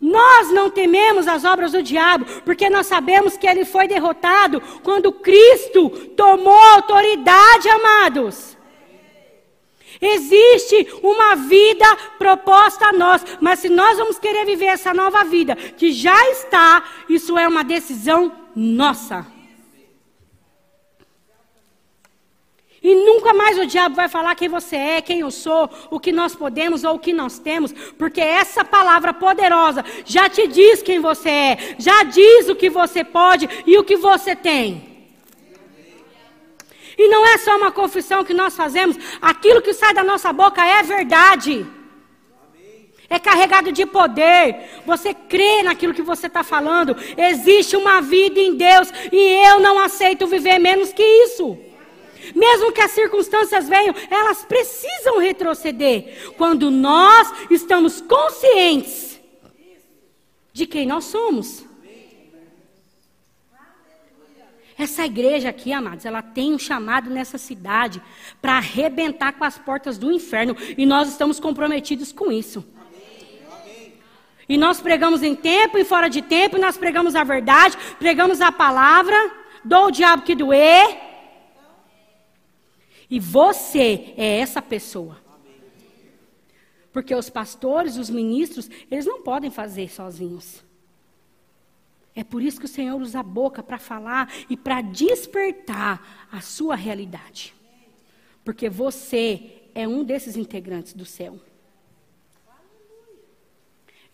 Nós 0.00 0.52
não 0.52 0.70
tememos 0.70 1.26
as 1.26 1.44
obras 1.44 1.72
do 1.72 1.82
diabo, 1.82 2.26
porque 2.44 2.70
nós 2.70 2.86
sabemos 2.86 3.36
que 3.36 3.46
ele 3.46 3.64
foi 3.64 3.88
derrotado 3.88 4.60
quando 4.84 5.10
Cristo 5.10 5.90
tomou 6.14 6.58
autoridade, 6.58 7.68
amados. 7.68 8.55
Existe 10.00 10.88
uma 11.02 11.36
vida 11.36 11.86
proposta 12.18 12.86
a 12.86 12.92
nós, 12.92 13.24
mas 13.40 13.60
se 13.60 13.68
nós 13.68 13.98
vamos 13.98 14.18
querer 14.18 14.44
viver 14.44 14.66
essa 14.66 14.92
nova 14.92 15.24
vida 15.24 15.56
que 15.56 15.92
já 15.92 16.30
está, 16.30 16.84
isso 17.08 17.38
é 17.38 17.46
uma 17.46 17.64
decisão 17.64 18.32
nossa. 18.54 19.26
E 22.82 22.94
nunca 22.94 23.34
mais 23.34 23.58
o 23.58 23.66
diabo 23.66 23.96
vai 23.96 24.08
falar 24.08 24.36
quem 24.36 24.48
você 24.48 24.76
é, 24.76 25.02
quem 25.02 25.18
eu 25.20 25.30
sou, 25.32 25.68
o 25.90 25.98
que 25.98 26.12
nós 26.12 26.36
podemos 26.36 26.84
ou 26.84 26.94
o 26.94 26.98
que 27.00 27.12
nós 27.12 27.36
temos, 27.36 27.72
porque 27.98 28.20
essa 28.20 28.64
palavra 28.64 29.12
poderosa 29.12 29.84
já 30.04 30.28
te 30.28 30.46
diz 30.46 30.82
quem 30.82 31.00
você 31.00 31.28
é, 31.28 31.76
já 31.78 32.04
diz 32.04 32.48
o 32.48 32.54
que 32.54 32.70
você 32.70 33.02
pode 33.02 33.48
e 33.66 33.76
o 33.76 33.82
que 33.82 33.96
você 33.96 34.36
tem. 34.36 34.95
E 36.98 37.08
não 37.08 37.26
é 37.26 37.36
só 37.38 37.56
uma 37.56 37.70
confissão 37.70 38.24
que 38.24 38.32
nós 38.32 38.56
fazemos, 38.56 38.96
aquilo 39.20 39.60
que 39.60 39.74
sai 39.74 39.92
da 39.92 40.02
nossa 40.02 40.32
boca 40.32 40.64
é 40.64 40.82
verdade. 40.82 41.66
É 43.08 43.18
carregado 43.18 43.70
de 43.70 43.86
poder. 43.86 44.82
Você 44.84 45.14
crê 45.14 45.62
naquilo 45.62 45.94
que 45.94 46.02
você 46.02 46.26
está 46.26 46.42
falando. 46.42 46.96
Existe 47.16 47.76
uma 47.76 48.00
vida 48.00 48.40
em 48.40 48.54
Deus 48.56 48.90
e 49.12 49.46
eu 49.48 49.60
não 49.60 49.78
aceito 49.78 50.26
viver 50.26 50.58
menos 50.58 50.92
que 50.92 51.02
isso. 51.02 51.56
Mesmo 52.34 52.72
que 52.72 52.80
as 52.80 52.90
circunstâncias 52.90 53.68
venham, 53.68 53.94
elas 54.10 54.44
precisam 54.44 55.18
retroceder. 55.18 56.32
Quando 56.36 56.70
nós 56.70 57.32
estamos 57.50 58.00
conscientes 58.00 59.20
de 60.52 60.66
quem 60.66 60.86
nós 60.86 61.04
somos. 61.04 61.64
Essa 64.78 65.06
igreja 65.06 65.48
aqui, 65.48 65.72
amados, 65.72 66.04
ela 66.04 66.20
tem 66.20 66.54
um 66.54 66.58
chamado 66.58 67.08
nessa 67.08 67.38
cidade 67.38 68.02
para 68.42 68.58
arrebentar 68.58 69.32
com 69.32 69.44
as 69.44 69.56
portas 69.56 69.96
do 69.96 70.12
inferno 70.12 70.54
e 70.76 70.84
nós 70.84 71.08
estamos 71.08 71.40
comprometidos 71.40 72.12
com 72.12 72.30
isso. 72.30 72.64
E 74.48 74.56
nós 74.58 74.80
pregamos 74.80 75.22
em 75.22 75.34
tempo 75.34 75.78
e 75.78 75.84
fora 75.84 76.08
de 76.08 76.20
tempo, 76.20 76.58
nós 76.58 76.76
pregamos 76.76 77.16
a 77.16 77.24
verdade, 77.24 77.76
pregamos 77.98 78.40
a 78.40 78.52
palavra, 78.52 79.16
dou 79.64 79.86
o 79.86 79.90
diabo 79.90 80.22
que 80.22 80.34
doer. 80.34 80.98
E 83.08 83.18
você 83.18 84.14
é 84.16 84.40
essa 84.40 84.60
pessoa. 84.60 85.16
Porque 86.92 87.14
os 87.14 87.30
pastores, 87.30 87.96
os 87.96 88.10
ministros, 88.10 88.70
eles 88.90 89.06
não 89.06 89.22
podem 89.22 89.50
fazer 89.50 89.90
sozinhos. 89.90 90.65
É 92.16 92.24
por 92.24 92.42
isso 92.42 92.58
que 92.58 92.64
o 92.64 92.68
Senhor 92.68 92.98
usa 92.98 93.20
a 93.20 93.22
boca 93.22 93.62
para 93.62 93.78
falar 93.78 94.32
e 94.48 94.56
para 94.56 94.80
despertar 94.80 96.26
a 96.32 96.40
sua 96.40 96.74
realidade. 96.74 97.54
Porque 98.42 98.70
você 98.70 99.68
é 99.74 99.86
um 99.86 100.02
desses 100.02 100.34
integrantes 100.34 100.94
do 100.94 101.04
céu. 101.04 101.38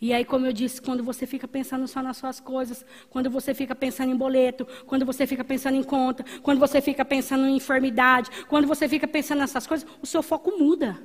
E 0.00 0.12
aí, 0.12 0.24
como 0.24 0.44
eu 0.46 0.52
disse, 0.52 0.82
quando 0.82 1.04
você 1.04 1.28
fica 1.28 1.46
pensando 1.46 1.86
só 1.86 2.02
nas 2.02 2.16
suas 2.16 2.40
coisas, 2.40 2.84
quando 3.08 3.30
você 3.30 3.54
fica 3.54 3.72
pensando 3.72 4.10
em 4.10 4.16
boleto, 4.16 4.66
quando 4.84 5.06
você 5.06 5.24
fica 5.24 5.44
pensando 5.44 5.76
em 5.76 5.84
conta, 5.84 6.24
quando 6.42 6.58
você 6.58 6.80
fica 6.80 7.04
pensando 7.04 7.46
em 7.46 7.54
enfermidade, 7.54 8.28
quando 8.48 8.66
você 8.66 8.88
fica 8.88 9.06
pensando 9.06 9.38
nessas 9.38 9.64
coisas, 9.64 9.88
o 10.02 10.06
seu 10.06 10.24
foco 10.24 10.58
muda. 10.58 11.00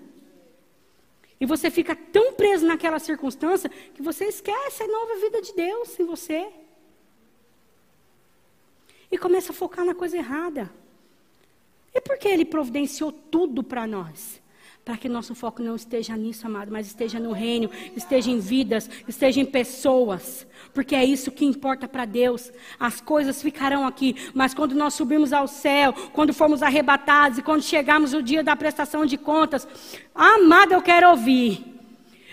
E 1.40 1.46
você 1.46 1.70
fica 1.70 1.96
tão 1.96 2.34
preso 2.34 2.66
naquela 2.66 2.98
circunstância 2.98 3.70
que 3.70 4.02
você 4.02 4.26
esquece 4.26 4.82
a 4.82 4.88
nova 4.88 5.22
vida 5.22 5.44
de 5.44 5.54
Deus 5.54 6.00
em 6.00 6.06
você 6.06 6.52
e 9.12 9.18
começa 9.18 9.52
a 9.52 9.56
focar 9.56 9.86
na 9.86 9.96
coisa 9.96 10.18
errada. 10.18 10.70
E 11.94 12.02
por 12.02 12.18
que 12.18 12.28
ele 12.28 12.46
providenciou 12.46 13.12
tudo 13.12 13.64
para 13.64 13.88
nós? 13.88 14.42
Para 14.86 14.96
que 14.96 15.10
nosso 15.10 15.36
foco 15.36 15.62
não 15.62 15.76
esteja 15.76 16.16
nisso, 16.16 16.48
amado, 16.48 16.72
mas 16.72 16.88
esteja 16.88 17.20
no 17.20 17.34
reino, 17.34 17.70
esteja 17.96 18.32
em 18.32 18.40
vidas, 18.40 18.90
esteja 19.06 19.42
em 19.42 19.46
pessoas. 19.46 20.48
Porque 20.74 20.96
é 20.96 21.04
isso 21.04 21.32
que 21.32 21.44
importa 21.44 21.88
para 21.88 22.06
Deus. 22.06 22.52
As 22.80 23.02
coisas 23.02 23.42
ficarão 23.42 23.86
aqui, 23.86 24.16
mas 24.34 24.54
quando 24.54 24.76
nós 24.76 24.94
subirmos 24.94 25.34
ao 25.34 25.48
céu, 25.48 25.92
quando 26.14 26.34
formos 26.34 26.64
arrebatados 26.64 27.38
e 27.38 27.42
quando 27.42 27.64
chegarmos 27.64 28.14
o 28.14 28.24
dia 28.24 28.44
da 28.44 28.56
prestação 28.56 29.06
de 29.06 29.18
contas, 29.18 29.68
amado, 30.16 30.74
eu 30.74 30.82
quero 30.82 31.10
ouvir. 31.10 31.66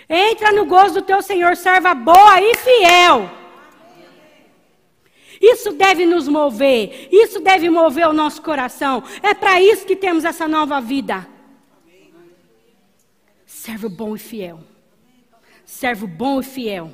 Entra 0.08 0.52
no 0.52 0.66
gozo 0.66 0.94
do 0.94 1.02
teu 1.02 1.22
Senhor, 1.22 1.56
serva 1.56 1.94
boa 1.94 2.40
e 2.40 2.54
fiel. 2.56 3.43
Isso 5.40 5.72
deve 5.72 6.06
nos 6.06 6.28
mover, 6.28 7.08
isso 7.12 7.40
deve 7.40 7.68
mover 7.68 8.08
o 8.08 8.12
nosso 8.12 8.42
coração. 8.42 9.02
É 9.22 9.34
para 9.34 9.60
isso 9.60 9.86
que 9.86 9.96
temos 9.96 10.24
essa 10.24 10.46
nova 10.48 10.80
vida. 10.80 11.26
Servo 13.46 13.88
bom 13.88 14.14
e 14.14 14.18
fiel. 14.18 14.60
Servo 15.64 16.06
bom 16.06 16.40
e 16.40 16.44
fiel. 16.44 16.92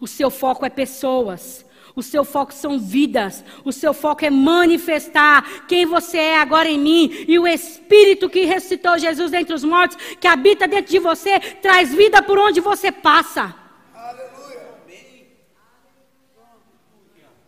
O 0.00 0.06
seu 0.06 0.30
foco 0.30 0.66
é 0.66 0.70
pessoas. 0.70 1.64
O 1.96 2.02
seu 2.02 2.24
foco 2.24 2.52
são 2.52 2.78
vidas. 2.78 3.44
O 3.64 3.72
seu 3.72 3.94
foco 3.94 4.24
é 4.24 4.30
manifestar 4.30 5.66
quem 5.68 5.86
você 5.86 6.18
é 6.18 6.38
agora 6.38 6.68
em 6.68 6.78
mim. 6.78 7.24
E 7.28 7.38
o 7.38 7.46
Espírito 7.46 8.28
que 8.28 8.44
ressuscitou 8.44 8.98
Jesus 8.98 9.30
dentre 9.30 9.54
os 9.54 9.62
mortos, 9.62 9.96
que 10.20 10.26
habita 10.26 10.66
dentro 10.66 10.90
de 10.90 10.98
você, 10.98 11.38
traz 11.38 11.94
vida 11.94 12.22
por 12.22 12.38
onde 12.38 12.60
você 12.60 12.90
passa. 12.90 13.54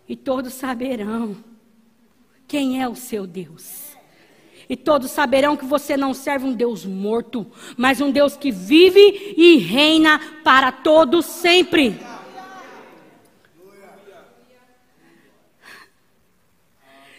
E 0.09 0.15
todos 0.15 0.55
saberão 0.55 1.37
quem 2.47 2.83
é 2.83 2.89
o 2.89 2.95
seu 2.95 3.27
Deus. 3.27 3.97
E 4.69 4.77
todos 4.77 5.11
saberão 5.11 5.57
que 5.57 5.65
você 5.65 5.97
não 5.97 6.13
serve 6.13 6.47
um 6.47 6.53
Deus 6.53 6.85
morto, 6.85 7.47
mas 7.77 8.01
um 8.01 8.11
Deus 8.11 8.37
que 8.37 8.51
vive 8.51 9.35
e 9.37 9.59
reina 9.59 10.19
para 10.43 10.73
todos 10.73 11.25
sempre. 11.25 11.99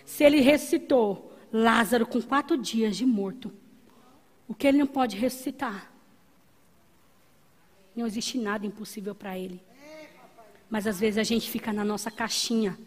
Se 0.05 0.23
ele 0.23 0.41
ressuscitou 0.41 1.31
Lázaro 1.53 2.05
com 2.05 2.21
quatro 2.21 2.57
dias 2.57 2.97
de 2.97 3.05
morto, 3.05 3.53
o 4.47 4.53
que 4.53 4.67
ele 4.67 4.79
não 4.79 4.87
pode 4.87 5.15
ressuscitar? 5.15 5.91
Não 7.95 8.05
existe 8.05 8.37
nada 8.37 8.65
impossível 8.65 9.15
para 9.15 9.37
ele. 9.37 9.61
Mas 10.69 10.85
às 10.85 10.99
vezes 10.99 11.17
a 11.17 11.23
gente 11.23 11.49
fica 11.49 11.71
na 11.71 11.83
nossa 11.83 12.11
caixinha. 12.11 12.77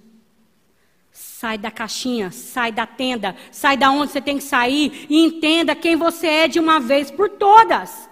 Sai 1.10 1.58
da 1.58 1.70
caixinha, 1.70 2.30
sai 2.30 2.70
da 2.70 2.86
tenda, 2.86 3.34
sai 3.50 3.76
da 3.76 3.90
onde 3.90 4.12
você 4.12 4.20
tem 4.20 4.38
que 4.38 4.44
sair 4.44 5.06
e 5.08 5.18
entenda 5.18 5.74
quem 5.74 5.96
você 5.96 6.26
é 6.26 6.48
de 6.48 6.60
uma 6.60 6.78
vez 6.78 7.10
por 7.10 7.28
todas. 7.28 8.08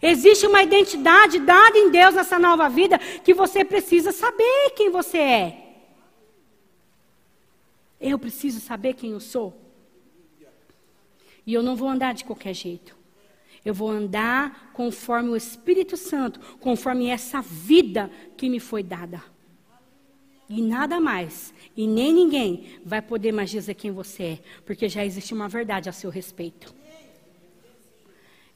Existe 0.00 0.46
uma 0.46 0.62
identidade 0.62 1.40
dada 1.40 1.76
em 1.76 1.90
Deus 1.90 2.14
nessa 2.14 2.38
nova 2.38 2.68
vida 2.68 2.98
que 2.98 3.34
você 3.34 3.64
precisa 3.64 4.12
saber 4.12 4.70
quem 4.76 4.90
você 4.90 5.18
é. 5.18 5.70
Eu 8.00 8.18
preciso 8.18 8.60
saber 8.60 8.94
quem 8.94 9.10
eu 9.10 9.20
sou. 9.20 9.54
E 11.46 11.52
eu 11.52 11.62
não 11.62 11.74
vou 11.74 11.88
andar 11.88 12.14
de 12.14 12.24
qualquer 12.24 12.54
jeito. 12.54 12.99
Eu 13.64 13.74
vou 13.74 13.90
andar 13.90 14.70
conforme 14.72 15.30
o 15.30 15.36
Espírito 15.36 15.96
Santo, 15.96 16.40
conforme 16.58 17.08
essa 17.08 17.40
vida 17.42 18.10
que 18.36 18.48
me 18.48 18.58
foi 18.58 18.82
dada. 18.82 19.22
E 20.48 20.60
nada 20.60 20.98
mais, 20.98 21.54
e 21.76 21.86
nem 21.86 22.12
ninguém 22.12 22.80
vai 22.84 23.00
poder 23.00 23.30
mais 23.30 23.50
dizer 23.50 23.74
quem 23.74 23.92
você 23.92 24.22
é, 24.22 24.38
porque 24.66 24.88
já 24.88 25.04
existe 25.04 25.32
uma 25.32 25.48
verdade 25.48 25.88
a 25.88 25.92
seu 25.92 26.10
respeito. 26.10 26.74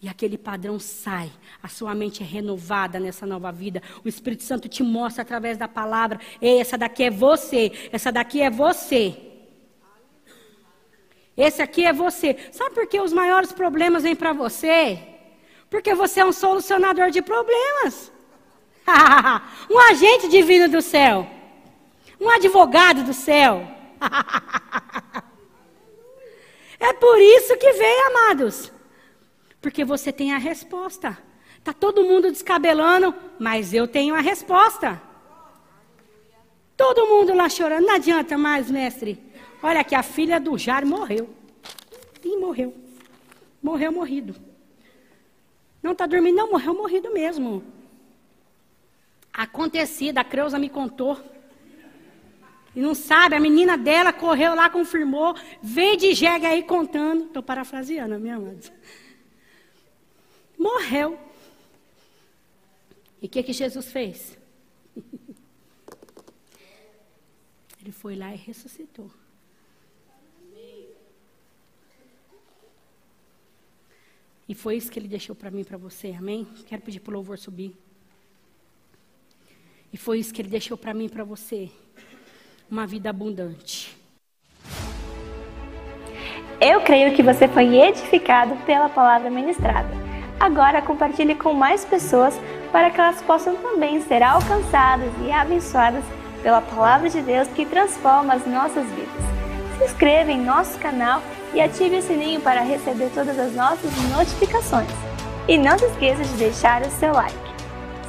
E 0.03 0.09
aquele 0.09 0.37
padrão 0.37 0.79
sai, 0.79 1.31
a 1.63 1.69
sua 1.69 1.95
mente 1.95 2.23
é 2.23 2.27
renovada 2.27 3.01
nessa 3.01 3.25
nova 3.25 3.51
vida. 3.51 3.83
O 4.05 4.09
Espírito 4.09 4.43
Santo 4.43 4.69
te 4.69 4.83
mostra 4.83 5.23
através 5.23 5.57
da 5.57 5.67
palavra: 5.67 6.21
Ei, 6.43 6.59
essa 6.61 6.77
daqui 6.77 7.05
é 7.05 7.11
você, 7.11 7.73
essa 7.91 8.13
daqui 8.13 8.43
é 8.43 8.51
você. 8.51 9.24
Esse 11.37 11.61
aqui 11.61 11.85
é 11.85 11.93
você. 11.93 12.37
Sabe 12.53 12.75
por 12.75 12.87
que 12.87 13.01
os 13.01 13.13
maiores 13.13 13.53
problemas 13.53 14.05
vêm 14.05 14.15
para 14.15 14.33
você? 14.33 14.99
Porque 15.69 15.95
você 15.95 16.21
é 16.21 16.25
um 16.25 16.33
solucionador 16.33 17.11
de 17.11 17.21
problemas. 17.21 18.13
um 19.71 19.79
agente 19.79 20.29
divino 20.29 20.69
do 20.69 20.81
céu. 20.81 21.29
Um 22.21 22.31
advogado 22.31 23.03
do 23.03 23.13
céu. 23.13 23.67
é 26.79 26.93
por 26.93 27.19
isso 27.19 27.57
que 27.57 27.73
veio, 27.73 28.07
amados. 28.09 28.73
Porque 29.61 29.85
você 29.85 30.13
tem 30.13 30.33
a 30.33 30.39
resposta. 30.39 31.19
Está 31.59 31.73
todo 31.73 32.05
mundo 32.05 32.31
descabelando, 32.31 33.15
mas 33.39 33.75
eu 33.75 33.89
tenho 33.89 34.15
a 34.15 34.21
resposta. 34.21 35.01
Todo 36.77 37.07
mundo 37.07 37.35
lá 37.35 37.49
chorando. 37.49 37.87
Não 37.87 37.95
adianta 37.95 38.37
mais, 38.39 38.71
mestre. 38.71 39.21
Olha 39.65 39.83
que 39.83 39.95
a 39.95 40.03
filha 40.03 40.39
do 40.39 40.59
Jário 40.59 40.87
morreu. 40.87 41.35
E 42.23 42.37
morreu. 42.37 42.77
Morreu 43.63 43.91
morrido. 43.91 44.37
Não 45.83 45.93
está 45.93 46.05
dormindo, 46.05 46.37
não, 46.37 46.51
morreu 46.51 46.75
morrido 46.75 47.11
mesmo. 47.11 47.65
Acontecido, 49.33 50.19
a 50.19 50.25
Creuza 50.25 50.59
me 50.59 50.69
contou. 50.69 51.19
E 52.77 52.81
não 52.83 52.95
sabe, 52.95 53.37
a 53.37 53.41
menina 53.41 53.79
dela 53.79 54.13
correu 54.13 54.55
lá, 54.55 54.69
confirmou, 54.69 55.35
veio 55.63 55.97
de 55.97 56.13
jegue 56.13 56.45
aí 56.45 56.63
contando. 56.63 57.25
Estou 57.25 57.43
parafraseando, 57.43 58.21
minha 58.21 58.39
mãe. 58.39 58.61
Morreu. 60.59 61.19
E 63.23 63.27
o 63.27 63.31
que, 63.31 63.43
que 63.43 63.55
Jesus 63.55 63.91
fez? 63.91 64.37
Ele 67.81 67.93
foi 67.93 68.15
lá 68.15 68.31
e 68.35 68.37
ressuscitou. 68.37 69.11
E 74.49 74.55
foi 74.55 74.77
isso 74.77 74.91
que 74.91 74.99
ele 74.99 75.09
deixou 75.09 75.35
para 75.35 75.51
mim 75.51 75.61
e 75.61 75.65
para 75.65 75.79
você, 75.79 76.15
amém? 76.17 76.47
Quero 76.67 76.83
pedir 76.83 77.01
para 77.01 77.13
o 77.13 77.15
louvor 77.15 77.39
subir. 77.39 77.75
E 79.93 79.97
foi 79.97 80.19
isso 80.19 80.35
que 80.35 80.43
ele 80.43 80.49
deixou 80.49 80.77
para 80.77 80.93
mim 80.93 81.07
e 81.07 81.09
para 81.09 81.25
você. 81.25 81.71
Uma 82.71 82.87
vida 82.87 83.11
abundante. 83.11 83.97
Eu 86.61 86.81
creio 86.81 87.15
que 87.15 87.23
você 87.23 87.47
foi 87.49 87.77
edificado 87.77 88.57
pela 88.65 88.89
palavra 88.89 89.31
ministrada. 89.31 89.89
Agora 90.39 90.83
compartilhe 90.83 91.35
com 91.35 91.55
mais 91.55 91.85
pessoas 91.85 92.39
para 92.73 92.91
que 92.91 93.01
elas 93.01 93.23
possam 93.23 93.57
também 93.57 94.01
ser 94.03 94.23
alcançadas 94.23 95.13
e 95.25 95.31
abençoadas 95.31 96.05
pela 96.43 96.61
palavra 96.61 97.09
de 97.09 97.23
Deus 97.23 97.49
que 97.49 97.65
transforma 97.65 98.35
as 98.35 98.47
nossas 98.47 98.87
vidas. 98.91 99.79
Se 99.79 99.85
inscreva 99.85 100.31
em 100.31 100.41
nosso 100.41 100.79
canal 100.79 101.23
e 101.55 101.61
ative 101.61 101.99
o 101.99 102.03
sininho 102.03 102.41
para 102.41 102.61
receber 102.61 103.11
todas 103.15 103.39
as 103.39 103.55
nossas 103.55 103.91
notificações. 104.11 104.91
E 105.47 105.57
não 105.57 105.79
se 105.79 105.85
esqueça 105.87 106.23
de 106.23 106.35
deixar 106.35 106.83
o 106.83 106.91
seu 106.91 107.13
like. 107.13 107.35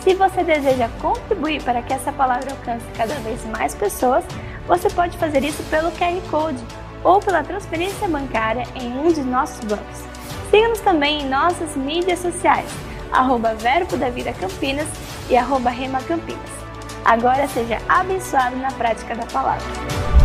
Se 0.02 0.14
você 0.14 0.44
deseja 0.44 0.90
contribuir 1.02 1.62
para 1.64 1.82
que 1.82 1.94
essa 1.94 2.12
palavra 2.12 2.52
alcance 2.52 2.86
cada 2.96 3.14
vez 3.16 3.44
mais 3.46 3.74
pessoas, 3.76 4.24
você 4.68 4.90
pode 4.90 5.18
fazer 5.18 5.44
isso 5.44 5.64
pelo 5.64 5.92
QR 5.92 6.22
Code 6.30 6.64
ou 7.04 7.20
pela 7.20 7.44
transferência 7.44 8.08
bancária 8.08 8.64
em 8.76 8.92
um 8.98 9.12
de 9.12 9.22
nossos 9.22 9.60
bancos. 9.66 10.04
Siga-nos 10.50 10.80
também 10.80 11.22
em 11.22 11.30
nossas 11.30 11.76
mídias 11.76 12.20
sociais, 12.20 12.70
arroba 13.12 13.54
Verbo 13.56 13.98
da 13.98 14.10
Vida 14.10 14.34
Campinas 14.34 14.88
e 15.30 15.38
arroba 15.38 15.70
Rema 15.70 16.02
Campinas. 16.04 16.56
Agora 17.04 17.48
seja 17.48 17.80
abençoado 17.88 18.56
na 18.58 18.72
prática 18.72 19.16
da 19.16 19.26
palavra. 19.26 20.25